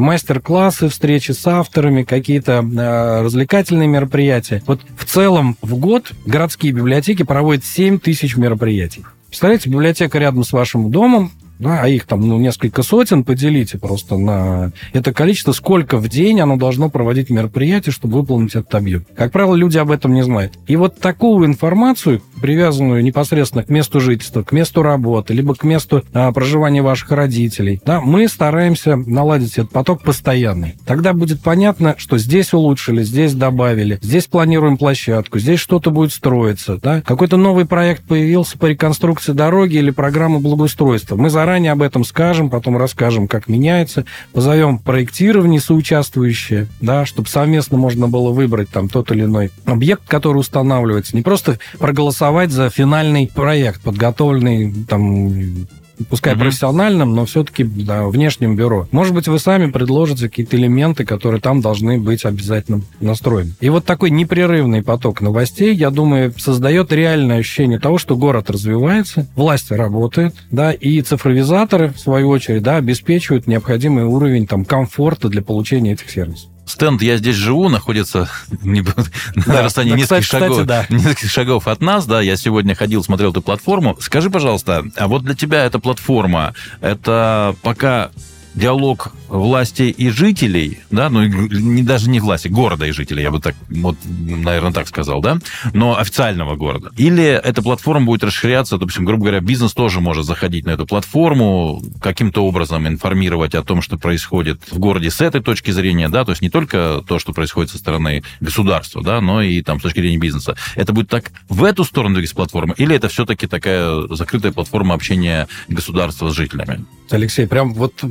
Мастер-классы, 0.67 0.89
встречи 0.93 1.31
с 1.31 1.47
авторами, 1.47 2.03
какие-то 2.03 2.61
э, 2.61 3.21
развлекательные 3.21 3.87
мероприятия. 3.87 4.61
Вот 4.67 4.81
в 4.97 5.05
целом 5.05 5.55
в 5.61 5.77
год 5.77 6.11
городские 6.25 6.73
библиотеки 6.73 7.23
проводят 7.23 7.63
7 7.63 7.99
тысяч 7.99 8.35
мероприятий. 8.35 9.05
Представляете, 9.29 9.69
библиотека 9.69 10.19
рядом 10.19 10.43
с 10.43 10.51
вашим 10.51 10.91
домом, 10.91 11.31
да, 11.57 11.83
а 11.83 11.87
их 11.87 12.05
там 12.05 12.27
ну, 12.27 12.37
несколько 12.37 12.83
сотен, 12.83 13.23
поделите 13.23 13.77
просто 13.77 14.17
на 14.17 14.73
это 14.91 15.13
количество, 15.13 15.53
сколько 15.53 15.97
в 15.97 16.09
день 16.09 16.41
оно 16.41 16.57
должно 16.57 16.89
проводить 16.89 17.29
мероприятие, 17.29 17.93
чтобы 17.93 18.15
выполнить 18.15 18.55
этот 18.55 18.75
объем. 18.75 19.05
Как 19.15 19.31
правило, 19.31 19.55
люди 19.55 19.77
об 19.77 19.89
этом 19.89 20.13
не 20.13 20.23
знают. 20.23 20.53
И 20.67 20.75
вот 20.75 20.99
такую 20.99 21.47
информацию, 21.47 22.21
привязанную 22.41 23.03
непосредственно 23.03 23.63
к 23.63 23.69
месту 23.69 23.99
жительства, 23.99 24.43
к 24.43 24.51
месту 24.51 24.83
работы, 24.83 25.33
либо 25.33 25.55
к 25.55 25.63
месту 25.63 26.03
а, 26.13 26.31
проживания 26.31 26.81
ваших 26.81 27.11
родителей, 27.11 27.81
да, 27.85 28.01
мы 28.01 28.27
стараемся 28.27 28.95
наладить 28.95 29.53
этот 29.53 29.71
поток 29.71 30.03
постоянный. 30.03 30.75
Тогда 30.85 31.13
будет 31.13 31.41
понятно, 31.41 31.95
что 31.97 32.17
здесь 32.17 32.53
улучшили, 32.53 33.03
здесь 33.03 33.33
добавили, 33.33 33.99
здесь 34.01 34.27
планируем 34.27 34.77
площадку, 34.77 35.39
здесь 35.39 35.59
что-то 35.59 35.91
будет 35.91 36.13
строиться, 36.13 36.77
да, 36.77 37.01
какой-то 37.01 37.37
новый 37.37 37.65
проект 37.65 38.03
появился 38.03 38.57
по 38.57 38.67
реконструкции 38.67 39.33
дороги 39.33 39.77
или 39.77 39.89
программа 39.89 40.39
благоустройства. 40.39 41.15
Мы 41.15 41.29
за 41.29 41.47
заранее 41.47 41.71
об 41.71 41.81
этом 41.81 42.03
скажем, 42.03 42.49
потом 42.49 42.75
расскажем, 42.75 43.29
как 43.29 43.47
меняется, 43.47 44.03
позовем 44.33 44.79
проектирование 44.79 45.61
соучаствующее, 45.61 46.67
да, 46.81 47.05
чтобы 47.05 47.29
совместно 47.29 47.77
можно 47.77 48.09
было 48.09 48.31
выбрать 48.31 48.69
там 48.69 48.89
тот 48.89 49.11
или 49.11 49.23
иной 49.23 49.51
объект, 49.63 50.01
который 50.07 50.39
устанавливается, 50.39 51.15
не 51.15 51.21
просто 51.21 51.57
проголосовать 51.79 52.26
за 52.51 52.69
финальный 52.69 53.29
проект, 53.33 53.81
подготовленный 53.81 54.73
там 54.87 55.67
пускай 56.09 56.33
mm-hmm. 56.33 56.39
профессиональным, 56.39 57.15
но 57.15 57.25
все-таки 57.25 57.63
да, 57.63 58.05
внешним 58.05 58.55
бюро. 58.55 58.87
Может 58.91 59.13
быть, 59.13 59.27
вы 59.27 59.39
сами 59.39 59.69
предложите 59.71 60.29
какие-то 60.29 60.57
элементы, 60.57 61.05
которые 61.05 61.41
там 61.41 61.61
должны 61.61 61.99
быть 61.99 62.25
обязательно 62.25 62.81
настроены. 62.99 63.53
И 63.59 63.69
вот 63.69 63.85
такой 63.85 64.09
непрерывный 64.09 64.83
поток 64.83 65.21
новостей, 65.21 65.73
я 65.73 65.89
думаю, 65.89 66.33
создает 66.37 66.91
реальное 66.91 67.39
ощущение 67.39 67.79
того, 67.79 67.97
что 67.97 68.15
город 68.15 68.49
развивается, 68.49 69.27
власть 69.35 69.71
работает, 69.71 70.35
да, 70.51 70.71
и 70.71 71.01
цифровизаторы, 71.01 71.89
в 71.89 71.99
свою 71.99 72.29
очередь, 72.29 72.63
да, 72.63 72.77
обеспечивают 72.77 73.47
необходимый 73.47 74.03
уровень 74.03 74.47
там 74.47 74.65
комфорта 74.65 75.29
для 75.29 75.41
получения 75.41 75.93
этих 75.93 76.09
сервисов 76.09 76.49
стенд 76.67 77.01
«Я 77.01 77.17
здесь 77.17 77.35
живу» 77.35 77.69
находится 77.69 78.29
на 78.51 79.61
расстоянии 79.63 79.93
да, 79.93 79.97
нескольких, 79.97 80.25
кстати, 80.25 80.43
шагов, 80.43 80.65
да. 80.65 80.85
нескольких 80.89 81.29
шагов 81.29 81.67
от 81.67 81.81
нас. 81.81 82.05
Да, 82.05 82.21
я 82.21 82.37
сегодня 82.37 82.75
ходил, 82.75 83.03
смотрел 83.03 83.31
эту 83.31 83.41
платформу. 83.41 83.97
Скажи, 83.99 84.29
пожалуйста, 84.29 84.85
а 84.95 85.07
вот 85.07 85.23
для 85.23 85.35
тебя 85.35 85.65
эта 85.65 85.79
платформа, 85.79 86.53
это 86.81 87.55
пока 87.61 88.11
диалог 88.57 89.13
власти 89.29 89.83
и 89.83 90.09
жителей, 90.09 90.79
да, 90.89 91.09
ну, 91.09 91.23
не, 91.23 91.83
даже 91.83 92.09
не 92.09 92.19
власти, 92.19 92.47
города 92.47 92.85
и 92.85 92.91
жителей, 92.91 93.23
я 93.23 93.31
бы 93.31 93.39
так, 93.39 93.55
вот, 93.69 93.97
наверное, 94.05 94.71
так 94.71 94.87
сказал, 94.87 95.21
да, 95.21 95.37
но 95.73 95.97
официального 95.97 96.55
города. 96.55 96.91
Или 96.97 97.23
эта 97.23 97.61
платформа 97.61 98.07
будет 98.07 98.23
расширяться, 98.23 98.77
допустим, 98.77 99.05
грубо 99.05 99.23
говоря, 99.25 99.41
бизнес 99.41 99.73
тоже 99.73 100.01
может 100.01 100.25
заходить 100.25 100.65
на 100.65 100.71
эту 100.71 100.85
платформу, 100.87 101.81
каким-то 102.01 102.45
образом 102.45 102.87
информировать 102.87 103.53
о 103.53 103.63
том, 103.63 103.81
что 103.81 103.97
происходит 103.97 104.61
в 104.71 104.79
городе 104.79 105.11
с 105.11 105.21
этой 105.21 105.41
точки 105.41 105.71
зрения, 105.71 106.09
да, 106.09 106.25
то 106.25 106.31
есть 106.31 106.41
не 106.41 106.49
только 106.49 107.03
то, 107.07 107.19
что 107.19 107.33
происходит 107.33 107.71
со 107.71 107.77
стороны 107.77 108.23
государства, 108.39 109.03
да, 109.03 109.21
но 109.21 109.41
и 109.41 109.61
там 109.61 109.79
с 109.79 109.83
точки 109.83 109.99
зрения 109.99 110.17
бизнеса. 110.17 110.55
Это 110.75 110.93
будет 110.93 111.09
так 111.09 111.31
в 111.47 111.63
эту 111.63 111.83
сторону 111.83 112.15
двигаться 112.15 112.35
платформа, 112.35 112.73
или 112.77 112.95
это 112.95 113.07
все-таки 113.07 113.45
такая 113.45 114.07
закрытая 114.09 114.51
платформа 114.51 114.95
общения 114.95 115.47
государства 115.67 116.29
с 116.29 116.35
жителями? 116.35 116.85
Алексей, 117.09 117.47
прям 117.47 117.73
вот 117.73 118.03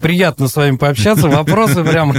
приятно 0.00 0.48
с 0.48 0.56
вами 0.56 0.76
пообщаться. 0.76 1.28
Вопросы 1.28 1.84
прям... 1.84 2.14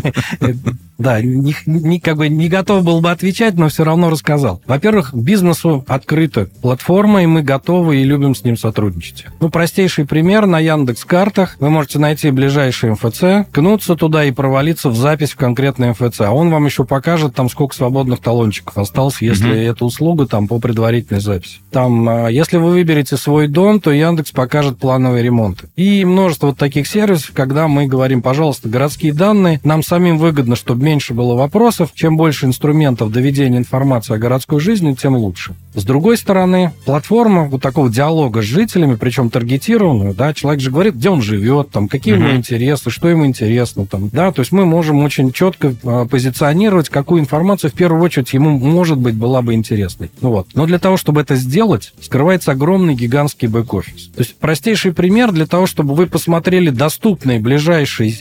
Да, 0.97 1.21
не, 1.21 1.53
не, 1.65 1.99
как 1.99 2.17
бы 2.17 2.29
не 2.29 2.47
готов 2.47 2.83
был 2.83 3.01
бы 3.01 3.11
отвечать, 3.11 3.55
но 3.55 3.67
все 3.67 3.83
равно 3.83 4.09
рассказал. 4.09 4.61
Во-первых, 4.65 5.13
бизнесу 5.13 5.83
открыта 5.87 6.49
платформа, 6.61 7.21
и 7.23 7.25
мы 7.25 7.41
готовы 7.41 7.97
и 7.97 8.03
любим 8.03 8.33
с 8.33 8.43
ним 8.43 8.55
сотрудничать. 8.55 9.25
Ну, 9.41 9.49
простейший 9.49 10.05
пример. 10.05 10.45
На 10.45 10.59
Яндекс 10.59 11.03
картах 11.03 11.57
вы 11.59 11.69
можете 11.69 11.99
найти 11.99 12.31
ближайший 12.31 12.91
МФЦ, 12.91 13.49
кнуться 13.51 13.95
туда 13.95 14.23
и 14.23 14.31
провалиться 14.31 14.89
в 14.89 14.95
запись 14.95 15.31
в 15.31 15.35
конкретный 15.35 15.89
МФЦ. 15.89 16.21
А 16.21 16.31
он 16.31 16.49
вам 16.49 16.65
еще 16.65 16.85
покажет, 16.85 17.35
там, 17.35 17.49
сколько 17.49 17.75
свободных 17.75 18.19
талончиков 18.19 18.77
осталось, 18.77 19.21
если 19.21 19.49
угу. 19.49 19.57
эта 19.57 19.85
услуга 19.85 20.27
там 20.27 20.47
по 20.47 20.59
предварительной 20.59 21.19
записи. 21.19 21.59
Там, 21.71 22.07
а, 22.07 22.27
если 22.29 22.57
вы 22.57 22.71
выберете 22.71 23.17
свой 23.17 23.47
дом, 23.47 23.81
то 23.81 23.91
Яндекс 23.91 24.31
покажет 24.31 24.77
плановые 24.77 25.23
ремонты. 25.23 25.67
И 25.75 26.05
множество 26.05 26.47
вот 26.47 26.57
таких 26.57 26.87
сервисов, 26.87 27.31
когда 27.35 27.67
мы 27.67 27.85
говорим, 27.85 28.21
пожалуйста, 28.21 28.69
городские 28.69 29.13
данные, 29.13 29.59
нам 29.63 29.83
самим 29.83 30.17
выгодно, 30.17 30.55
чтобы 30.55 30.83
меньше 30.83 31.13
было 31.13 31.35
вопросов, 31.35 31.91
чем 31.93 32.17
больше 32.17 32.47
инструментов 32.47 33.11
доведения 33.11 33.57
информации 33.57 34.15
о 34.15 34.17
городской 34.17 34.59
жизни, 34.59 34.93
тем 34.93 35.15
лучше. 35.15 35.53
С 35.75 35.83
другой 35.83 36.17
стороны, 36.17 36.71
платформа 36.85 37.45
вот 37.45 37.61
такого 37.61 37.89
диалога 37.89 38.41
с 38.41 38.45
жителями, 38.45 38.95
причем 38.95 39.29
таргетированную, 39.29 40.13
да, 40.13 40.33
человек 40.33 40.61
же 40.61 40.71
говорит, 40.71 40.95
где 40.95 41.09
он 41.09 41.21
живет, 41.21 41.69
там, 41.69 41.87
какие 41.89 42.15
uh-huh. 42.15 42.29
ему 42.29 42.35
интересы, 42.37 42.89
что 42.89 43.09
ему 43.09 43.25
интересно, 43.25 43.85
там, 43.85 44.09
да, 44.09 44.31
то 44.31 44.39
есть 44.41 44.51
мы 44.51 44.65
можем 44.65 45.03
очень 45.03 45.31
четко 45.31 45.75
а, 45.83 46.05
позиционировать, 46.05 46.89
какую 46.89 47.21
информацию 47.21 47.71
в 47.71 47.73
первую 47.73 48.01
очередь 48.01 48.33
ему, 48.33 48.57
может 48.57 48.97
быть, 48.97 49.15
была 49.15 49.41
бы 49.41 49.53
интересной. 49.53 50.09
Ну 50.21 50.31
вот. 50.31 50.47
Но 50.53 50.65
для 50.65 50.79
того, 50.79 50.95
чтобы 50.95 51.21
это 51.21 51.35
сделать, 51.35 51.93
скрывается 51.99 52.51
огромный 52.51 52.95
гигантский 52.95 53.47
бэк-офис. 53.47 54.11
То 54.15 54.21
есть 54.21 54.35
простейший 54.37 54.93
пример 54.93 55.31
для 55.31 55.45
того, 55.45 55.67
чтобы 55.67 55.93
вы 55.93 56.07
посмотрели 56.07 56.69
доступные 56.69 57.39
ближайшие 57.39 58.11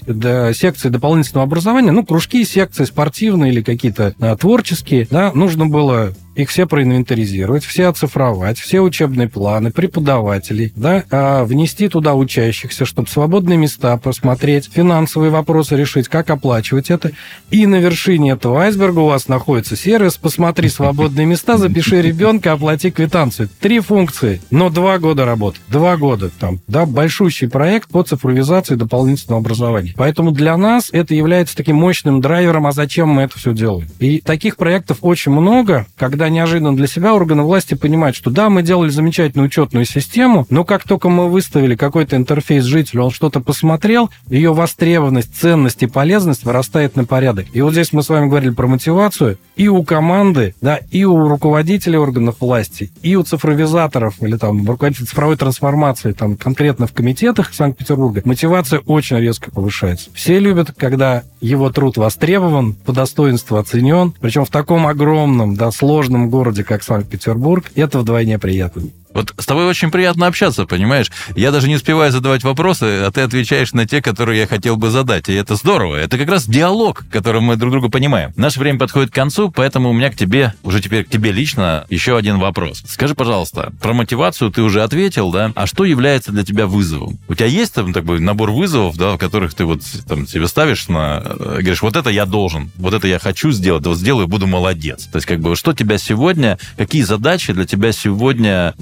секции 0.55 0.89
дополнительного 0.89 1.45
образования, 1.45 1.93
ну, 1.93 2.05
кружки, 2.05 2.45
секции 2.45 2.85
спортивные 2.85 3.53
или 3.53 3.63
какие-то 3.63 4.15
а, 4.19 4.37
творческие, 4.37 5.07
да, 5.09 5.31
нужно 5.33 5.67
было 5.67 6.15
их 6.35 6.51
все 6.51 6.67
проинвентаризировать, 6.67 7.65
все 7.65 7.87
оцифровать, 7.87 8.59
все 8.59 8.81
учебные 8.81 9.29
планы, 9.29 9.71
преподавателей, 9.71 10.73
да, 10.77 11.05
а 11.11 11.45
внести 11.45 11.89
туда 11.89 12.15
учащихся, 12.15 12.85
чтобы 12.85 13.09
свободные 13.09 13.59
места 13.59 13.97
посмотреть, 13.97 14.71
финансовые 14.73 15.31
вопросы 15.31 15.77
решить, 15.77 16.09
как 16.09 16.31
оплачивать 16.31 16.91
это. 16.91 17.13
И 17.51 17.67
на 17.67 17.77
вершине 17.77 18.33
этого 18.33 18.63
айсберга 18.63 19.01
у 19.01 19.07
вас 19.07 19.29
находится 19.29 19.77
сервис 19.77 20.17
«Посмотри 20.17 20.69
свободные 20.69 21.27
места, 21.27 21.57
запиши 21.57 22.03
ребенка, 22.03 22.53
оплати 22.53 22.91
квитанцию». 22.91 23.49
Три 23.61 23.81
функции, 23.81 24.41
но 24.51 24.71
два 24.71 24.99
года 24.99 25.25
работы. 25.25 25.59
Два 25.69 25.97
года 25.97 26.31
там, 26.39 26.61
да, 26.67 26.87
большущий 26.87 27.49
проект 27.49 27.89
по 27.89 28.03
цифровизации 28.03 28.75
дополнительного 28.75 29.41
образования. 29.41 29.95
Поэтому 29.97 30.33
для 30.33 30.57
нас 30.57 30.89
это 30.93 31.15
является 31.15 31.57
таким 31.57 31.77
мощным 31.77 32.21
драйвером, 32.21 32.67
а 32.67 32.73
зачем 32.73 33.09
мы 33.09 33.23
это 33.23 33.39
все 33.39 33.53
делаем. 33.53 33.89
И 33.99 34.21
таких 34.21 34.57
проектов 34.57 34.99
очень 35.03 35.33
много, 35.33 35.87
когда 35.97 36.24
когда 36.25 36.37
неожиданно 36.37 36.75
для 36.75 36.87
себя 36.87 37.13
органы 37.13 37.43
власти 37.43 37.75
понимают, 37.75 38.17
что 38.17 38.31
да, 38.31 38.49
мы 38.49 38.63
делали 38.63 38.89
замечательную 38.89 39.47
учетную 39.47 39.85
систему, 39.85 40.47
но 40.49 40.65
как 40.65 40.85
только 40.85 41.11
мы 41.11 41.29
выставили 41.29 41.77
какой-то 41.77 42.17
интерфейс 42.17 42.65
жителю, 42.65 43.03
он 43.03 43.11
что-то 43.11 43.41
посмотрел, 43.41 44.09
ее 44.31 44.55
востребованность, 44.55 45.37
ценность 45.39 45.83
и 45.83 45.87
полезность 45.87 46.45
вырастает 46.45 46.97
на 46.97 47.05
порядок. 47.05 47.45
И 47.53 47.61
вот 47.61 47.73
здесь 47.73 47.93
мы 47.93 48.03
с 48.03 48.09
вами 48.09 48.29
говорили 48.29 48.53
про 48.53 48.67
мотивацию 48.67 49.37
и 49.55 49.69
у 49.69 49.83
команды, 49.83 50.55
да, 50.63 50.81
и 50.91 51.05
у 51.05 51.29
руководителей 51.29 51.99
органов 51.99 52.37
власти, 52.41 52.91
и 53.03 53.17
у 53.17 53.23
цифровизаторов 53.23 54.23
или 54.23 54.39
там 54.39 54.67
руководителей 54.67 55.07
цифровой 55.07 55.37
трансформации, 55.37 56.13
там 56.13 56.39
конкретно 56.39 56.87
в 56.87 56.95
комитетах 56.95 57.53
Санкт-Петербурга, 57.53 58.23
мотивация 58.25 58.81
очень 58.81 59.19
резко 59.19 59.51
повышается. 59.51 60.09
Все 60.15 60.39
любят, 60.39 60.73
когда 60.75 61.23
его 61.43 61.69
труд 61.69 61.99
востребован, 61.99 62.73
по 62.73 62.95
достоинству 62.95 63.59
оценен, 63.59 64.15
причем 64.23 64.47
в 64.47 64.51
таком 64.51 64.87
огромном, 64.87 65.55
да, 65.55 65.71
сложном 65.71 66.14
крупном 66.15 66.31
городе, 66.31 66.63
как 66.65 66.83
Санкт-Петербург, 66.83 67.65
это 67.75 67.99
вдвойне 67.99 68.39
приятно. 68.39 68.83
Вот 69.15 69.33
с 69.39 69.47
тобой 69.47 69.67
очень 69.67 69.91
приятно 69.91 70.27
общаться, 70.27 70.67
понимаешь? 70.67 71.11
Я 71.37 71.53
даже 71.53 71.69
не 71.69 71.77
успеваю 71.77 72.11
задавать 72.11 72.43
вопросы, 72.43 73.05
а 73.05 73.11
ты 73.13 73.21
отвечаешь 73.23 73.73
на 73.73 73.87
те, 73.87 74.03
которые 74.03 74.41
я 74.41 74.47
хотел 74.47 74.77
бы 74.77 74.91
задать. 74.91 75.29
И 75.29 75.33
это 75.33 75.55
здорово. 75.55 75.97
Это 75.97 76.19
как 76.19 76.29
раз 76.29 76.47
диалог, 76.47 77.05
которым 77.11 77.45
мы 77.45 77.57
друг 77.57 77.71
друга 77.71 77.89
понимаем. 77.89 78.33
Наше 78.37 78.59
время 78.59 78.79
подходит 78.79 79.11
к 79.11 79.15
концу, 79.15 79.51
поэтому 79.51 79.91
у 79.91 79.93
меня 79.93 80.11
к 80.11 80.17
тебе, 80.17 80.53
уже 80.65 80.81
теперь 80.81 81.05
к 81.05 81.09
тебе 81.09 81.31
лично, 81.31 81.87
еще 81.89 82.17
один 82.17 82.39
вопрос. 82.39 82.83
Скажи, 82.87 83.15
пожалуйста, 83.15 83.73
про 83.81 83.93
мотивацию 83.93 84.51
ты 84.51 84.63
уже 84.63 84.83
ответил, 84.83 85.31
да? 85.31 85.53
А 85.55 85.67
что 85.67 85.85
является 85.85 86.33
для 86.33 86.45
тебя 86.45 86.67
вызовом? 86.67 87.19
У 87.29 87.35
тебя 87.35 87.47
есть 87.47 87.73
там 87.73 87.93
такой 87.93 88.19
набор 88.19 88.51
вызовов, 88.51 88.97
да, 88.97 89.13
в 89.13 89.19
которых 89.19 89.55
ты 89.55 89.65
вот 89.65 89.83
там 90.09 90.27
себе 90.27 90.49
ставишь 90.49 90.89
на... 90.89 91.23
Э, 91.25 91.59
говоришь, 91.61 91.83
вот 91.83 91.95
это 91.95 92.11
я 92.11 92.27
должен, 92.27 92.73
вот 92.77 92.95
это 92.95 93.07
я 93.07 93.21
хочу 93.21 93.53
сделать, 93.53 93.87
вот 93.87 93.97
сделаю, 93.97 94.27
буду 94.27 94.49
молодец. 94.49 95.05
То 95.05 95.17
есть 95.17 95.27
как 95.27 95.39
бы 95.41 95.55
что 95.55 95.73
тебя 95.73 95.99
сегодня, 95.99 96.59
какие 96.77 97.03
задачи 97.03 97.53
для 97.53 97.65
тебя 97.65 97.93
сегодня 97.93 98.75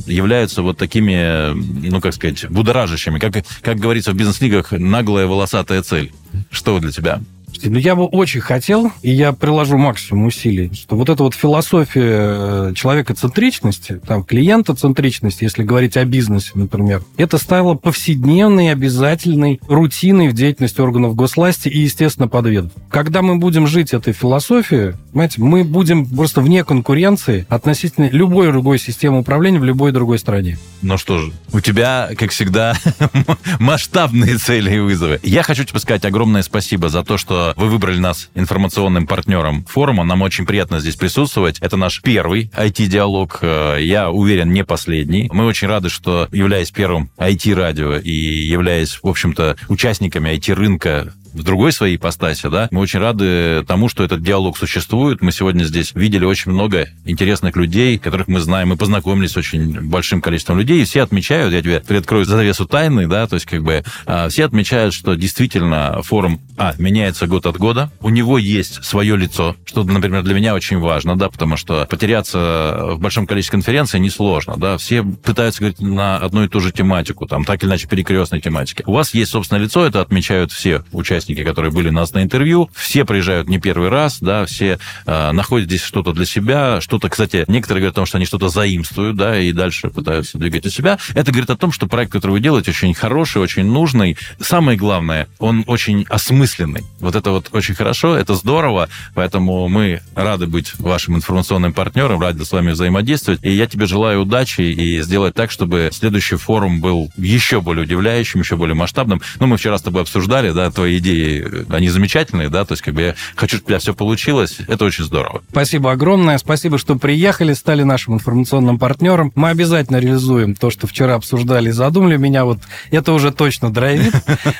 вот 0.62 0.78
такими, 0.78 1.52
ну, 1.54 2.00
как 2.00 2.14
сказать, 2.14 2.48
будоражащими. 2.48 3.18
Как, 3.18 3.34
как 3.62 3.78
говорится 3.78 4.12
в 4.12 4.14
бизнес-лигах, 4.14 4.72
наглая 4.72 5.26
волосатая 5.26 5.82
цель. 5.82 6.12
Что 6.50 6.78
для 6.78 6.90
тебя? 6.92 7.20
Ну, 7.68 7.78
я 7.78 7.94
бы 7.94 8.04
очень 8.04 8.40
хотел, 8.40 8.92
и 9.02 9.10
я 9.10 9.32
приложу 9.32 9.78
максимум 9.78 10.26
усилий, 10.26 10.72
что 10.74 10.96
вот 10.96 11.08
эта 11.08 11.22
вот 11.22 11.34
философия 11.34 12.70
э, 12.70 12.72
человека-центричности, 12.74 14.00
там, 14.06 14.24
клиента-центричности, 14.24 15.44
если 15.44 15.62
говорить 15.62 15.96
о 15.96 16.04
бизнесе, 16.04 16.52
например, 16.54 17.02
это 17.16 17.38
стало 17.38 17.74
повседневной, 17.74 18.72
обязательной 18.72 19.60
рутиной 19.68 20.28
в 20.28 20.32
деятельности 20.32 20.80
органов 20.80 21.14
госвласти 21.14 21.68
и, 21.68 21.80
естественно, 21.80 22.28
подведов. 22.28 22.72
Когда 22.90 23.22
мы 23.22 23.36
будем 23.36 23.66
жить 23.66 23.92
этой 23.92 24.12
философией, 24.12 24.94
понимаете, 25.12 25.40
мы 25.40 25.64
будем 25.64 26.06
просто 26.06 26.40
вне 26.40 26.64
конкуренции 26.64 27.46
относительно 27.48 28.08
любой 28.10 28.48
другой 28.48 28.78
системы 28.78 29.20
управления 29.20 29.58
в 29.58 29.64
любой 29.64 29.92
другой 29.92 30.18
стране. 30.18 30.58
Ну 30.82 30.98
что 30.98 31.18
же, 31.18 31.32
у 31.52 31.60
тебя, 31.60 32.10
как 32.16 32.30
всегда, 32.30 32.74
масштабные 33.58 34.36
цели 34.36 34.76
и 34.76 34.78
вызовы. 34.78 35.20
Я 35.22 35.42
хочу 35.42 35.64
тебе 35.64 35.78
сказать 35.78 36.04
огромное 36.04 36.42
спасибо 36.42 36.88
за 36.88 37.04
то, 37.04 37.16
что 37.18 37.51
вы 37.56 37.68
выбрали 37.68 37.98
нас 37.98 38.30
информационным 38.34 39.06
партнером 39.06 39.64
форума. 39.64 40.04
Нам 40.04 40.22
очень 40.22 40.46
приятно 40.46 40.80
здесь 40.80 40.96
присутствовать. 40.96 41.58
Это 41.60 41.76
наш 41.76 42.02
первый 42.02 42.50
IT-диалог. 42.56 43.38
Э, 43.42 43.76
я 43.80 44.10
уверен, 44.10 44.52
не 44.52 44.64
последний. 44.64 45.28
Мы 45.32 45.46
очень 45.46 45.68
рады, 45.68 45.88
что, 45.88 46.28
являясь 46.32 46.70
первым 46.70 47.10
IT-радио 47.18 47.96
и 47.96 48.12
являясь, 48.12 48.98
в 49.02 49.08
общем-то, 49.08 49.56
участниками 49.68 50.30
IT-рынка 50.30 51.12
в 51.32 51.42
другой 51.42 51.72
своей 51.72 51.96
ипостаси, 51.96 52.48
да, 52.48 52.68
мы 52.70 52.80
очень 52.80 53.00
рады 53.00 53.64
тому, 53.66 53.88
что 53.88 54.04
этот 54.04 54.22
диалог 54.22 54.56
существует. 54.58 55.22
Мы 55.22 55.32
сегодня 55.32 55.64
здесь 55.64 55.92
видели 55.94 56.24
очень 56.24 56.52
много 56.52 56.88
интересных 57.04 57.56
людей, 57.56 57.98
которых 57.98 58.28
мы 58.28 58.40
знаем, 58.40 58.68
мы 58.68 58.76
познакомились 58.76 59.32
с 59.32 59.36
очень 59.36 59.80
большим 59.80 60.20
количеством 60.20 60.58
людей, 60.58 60.82
и 60.82 60.84
все 60.84 61.02
отмечают, 61.02 61.52
я 61.52 61.62
тебе 61.62 61.80
приоткрою 61.80 62.24
завесу 62.24 62.66
тайны, 62.66 63.06
да, 63.06 63.26
то 63.26 63.34
есть 63.34 63.46
как 63.46 63.62
бы 63.62 63.82
а, 64.06 64.28
все 64.28 64.44
отмечают, 64.44 64.94
что 64.94 65.14
действительно 65.14 66.00
форум, 66.02 66.40
а, 66.56 66.74
меняется 66.78 67.26
год 67.26 67.46
от 67.46 67.56
года, 67.56 67.90
у 68.00 68.10
него 68.10 68.38
есть 68.38 68.84
свое 68.84 69.16
лицо, 69.16 69.56
что, 69.64 69.84
например, 69.84 70.22
для 70.22 70.34
меня 70.34 70.54
очень 70.54 70.78
важно, 70.78 71.16
да, 71.16 71.28
потому 71.28 71.56
что 71.56 71.86
потеряться 71.88 72.90
в 72.92 72.98
большом 73.00 73.26
количестве 73.26 73.52
конференций 73.52 74.00
несложно, 74.00 74.56
да, 74.56 74.76
все 74.76 75.02
пытаются 75.02 75.60
говорить 75.60 75.80
на 75.80 76.16
одну 76.16 76.44
и 76.44 76.48
ту 76.48 76.60
же 76.60 76.72
тематику, 76.72 77.26
там, 77.26 77.44
так 77.44 77.62
или 77.62 77.70
иначе 77.70 77.88
перекрестной 77.88 78.40
тематике. 78.40 78.84
У 78.86 78.92
вас 78.92 79.14
есть 79.14 79.30
собственное 79.30 79.62
лицо, 79.62 79.84
это 79.86 80.00
отмечают 80.00 80.52
все 80.52 80.84
участники 80.92 81.21
участники, 81.22 81.44
которые 81.44 81.70
были 81.70 81.88
у 81.88 81.92
нас 81.92 82.12
на 82.12 82.22
интервью, 82.22 82.68
все 82.74 83.04
приезжают 83.04 83.48
не 83.48 83.58
первый 83.58 83.88
раз, 83.88 84.18
да, 84.20 84.44
все 84.44 84.78
э, 85.06 85.32
находят 85.32 85.68
здесь 85.68 85.82
что-то 85.82 86.12
для 86.12 86.26
себя, 86.26 86.80
что-то, 86.80 87.08
кстати, 87.08 87.44
некоторые 87.46 87.82
говорят 87.82 87.94
о 87.94 88.00
том, 88.00 88.06
что 88.06 88.18
они 88.18 88.26
что-то 88.26 88.48
заимствуют, 88.48 89.16
да, 89.16 89.38
и 89.38 89.52
дальше 89.52 89.90
пытаются 89.90 90.38
двигать 90.38 90.66
у 90.66 90.70
себя. 90.70 90.98
Это 91.14 91.30
говорит 91.30 91.50
о 91.50 91.56
том, 91.56 91.70
что 91.70 91.86
проект, 91.86 92.12
который 92.12 92.32
вы 92.32 92.40
делаете, 92.40 92.70
очень 92.72 92.94
хороший, 92.94 93.40
очень 93.40 93.64
нужный. 93.64 94.16
Самое 94.40 94.76
главное, 94.76 95.28
он 95.38 95.64
очень 95.66 96.06
осмысленный. 96.08 96.82
Вот 96.98 97.14
это 97.14 97.30
вот 97.30 97.48
очень 97.52 97.74
хорошо, 97.74 98.16
это 98.16 98.34
здорово, 98.34 98.88
поэтому 99.14 99.68
мы 99.68 100.00
рады 100.14 100.46
быть 100.46 100.78
вашим 100.78 101.16
информационным 101.16 101.72
партнером, 101.72 102.20
рады 102.20 102.44
с 102.44 102.52
вами 102.52 102.72
взаимодействовать, 102.72 103.40
и 103.44 103.50
я 103.50 103.66
тебе 103.66 103.86
желаю 103.86 104.22
удачи 104.22 104.62
и 104.62 105.00
сделать 105.02 105.34
так, 105.34 105.50
чтобы 105.50 105.90
следующий 105.92 106.36
форум 106.36 106.80
был 106.80 107.12
еще 107.16 107.60
более 107.60 107.84
удивляющим, 107.84 108.40
еще 108.40 108.56
более 108.56 108.74
масштабным. 108.74 109.20
Ну, 109.38 109.46
мы 109.46 109.56
вчера 109.56 109.78
с 109.78 109.82
тобой 109.82 110.02
обсуждали, 110.02 110.50
да, 110.50 110.70
твои 110.70 110.98
идеи 110.98 111.11
идеи, 111.12 111.46
они 111.70 111.88
замечательные, 111.88 112.48
да, 112.48 112.64
то 112.64 112.72
есть 112.72 112.82
как 112.82 112.94
бы 112.94 113.02
я 113.02 113.14
хочу, 113.36 113.56
чтобы 113.56 113.66
у 113.66 113.68
тебя 113.68 113.78
все 113.78 113.94
получилось, 113.94 114.58
это 114.66 114.84
очень 114.84 115.04
здорово. 115.04 115.42
Спасибо 115.50 115.92
огромное, 115.92 116.38
спасибо, 116.38 116.78
что 116.78 116.96
приехали, 116.96 117.52
стали 117.52 117.82
нашим 117.82 118.14
информационным 118.14 118.78
партнером. 118.78 119.32
Мы 119.34 119.50
обязательно 119.50 119.98
реализуем 119.98 120.54
то, 120.54 120.70
что 120.70 120.86
вчера 120.86 121.14
обсуждали 121.14 121.68
и 121.68 121.72
задумали. 121.72 122.16
Меня 122.16 122.44
вот 122.44 122.58
это 122.90 123.12
уже 123.12 123.32
точно 123.32 123.72
драйвит, 123.72 124.14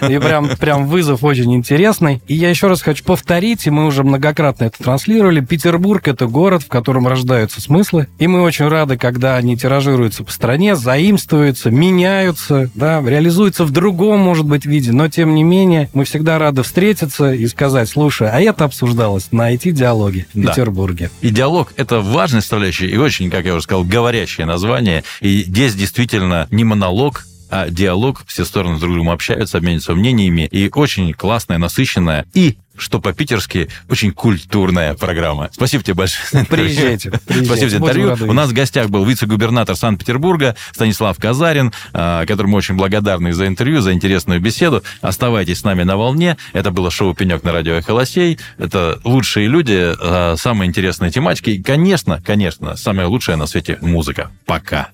и 0.09 0.19
прям, 0.19 0.49
прям 0.57 0.87
вызов 0.87 1.25
очень 1.25 1.55
интересный. 1.55 2.23
И 2.27 2.35
я 2.35 2.51
еще 2.51 2.69
раз 2.69 2.83
хочу 2.83 3.05
повторить, 3.05 3.67
и 3.67 3.71
мы 3.71 3.87
уже 3.87 4.05
многократно 4.05 4.65
это 4.65 4.83
транслировали, 4.83 5.41
Петербург– 5.41 6.07
это 6.09 6.27
город, 6.27 6.63
в 6.63 6.69
котором 6.69 7.07
рождаются 7.07 7.61
смыслы, 7.61 8.09
и 8.19 8.27
мы 8.27 8.43
очень 8.43 8.69
рады, 8.69 8.97
когда 8.97 9.37
они 9.37 9.57
тиражируются 9.57 10.25
по 10.25 10.33
стране, 10.33 10.77
заимствуются, 10.77 11.71
меняются, 11.71 12.71
да, 12.75 13.03
реализуются 13.05 13.65
в 13.65 13.71
другом, 13.71 14.21
может 14.21 14.47
быть, 14.47 14.67
виде, 14.67 14.93
но 14.93 15.09
тем 15.09 15.35
не 15.35 15.43
менее 15.43 15.89
мы 15.95 16.05
всегда 16.05 16.39
рады 16.43 16.63
встретиться 16.63 17.33
и 17.33 17.47
сказать, 17.47 17.89
слушай, 17.89 18.29
а 18.29 18.41
это 18.41 18.65
обсуждалось 18.65 19.29
на 19.33 19.55
IT-диалоге 19.55 20.27
в 20.35 20.41
да. 20.41 20.51
Петербурге. 20.51 21.11
И 21.21 21.31
диалог– 21.31 21.73
это 21.77 22.01
важная 22.01 22.41
составляющая 22.41 22.89
и 22.89 22.97
очень, 22.97 23.31
как 23.31 23.47
я 23.47 23.55
уже 23.55 23.65
сказал, 23.65 23.85
говорящее 23.85 24.47
название. 24.47 25.05
И 25.21 25.45
здесь 25.45 25.75
действительно 25.75 26.49
не 26.51 26.65
монолог, 26.65 27.27
а 27.53 27.69
диалог, 27.69 28.25
все 28.27 28.47
стороны 28.47 28.79
друг 28.79 28.91
с 28.91 28.95
другом 28.95 29.11
общаются, 29.11 29.59
обмениваются 29.59 29.95
мнениями, 29.95 30.49
и 30.51 30.71
очень 30.73 31.13
классная, 31.13 31.59
насыщенная 31.59 32.25
и 32.33 32.57
что 32.77 32.99
по-питерски 32.99 33.69
очень 33.91 34.13
культурная 34.13 34.95
программа. 34.95 35.51
Спасибо 35.53 35.85
тебе 35.85 35.95
большое. 35.95 36.47
Приезжайте. 36.47 37.11
приезжайте. 37.11 37.45
Спасибо 37.45 37.71
за 37.71 37.77
интервью. 37.77 38.17
У 38.31 38.33
нас 38.33 38.49
в 38.49 38.55
гостях 38.55 38.89
был 38.89 39.05
вице-губернатор 39.05 39.77
Санкт-Петербурга 39.77 40.57
Станислав 40.73 41.19
Казарин, 41.19 41.73
а, 41.93 42.25
которому 42.25 42.57
очень 42.57 42.75
благодарны 42.75 43.35
за 43.35 43.47
интервью, 43.47 43.83
за 43.83 43.93
интересную 43.93 44.41
беседу. 44.41 44.83
Оставайтесь 45.03 45.61
с 45.61 45.65
нами 45.65 45.83
на 45.83 45.99
волне. 45.99 46.39
Это 46.55 46.71
было 46.71 46.91
шоу 46.91 47.15
«Пенек» 47.15 47.45
на 47.45 47.53
радио 47.53 47.75
«Эхолосей». 47.75 48.39
Это 48.57 48.99
лучшие 49.05 49.49
люди, 49.49 49.95
а, 50.01 50.37
самые 50.39 50.69
интересные 50.69 51.11
тематики. 51.11 51.51
И, 51.51 51.63
конечно, 51.63 52.23
конечно, 52.25 52.77
самая 52.77 53.07
лучшая 53.07 53.37
на 53.37 53.47
свете 53.47 53.77
музыка. 53.83 54.31
Пока. 54.47 54.89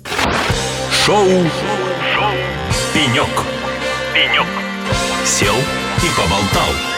Шоу 1.06 1.46
Пенек. 2.98 3.28
Пенек. 4.12 4.46
Сел 5.24 5.54
и 5.54 6.08
поболтал. 6.16 6.97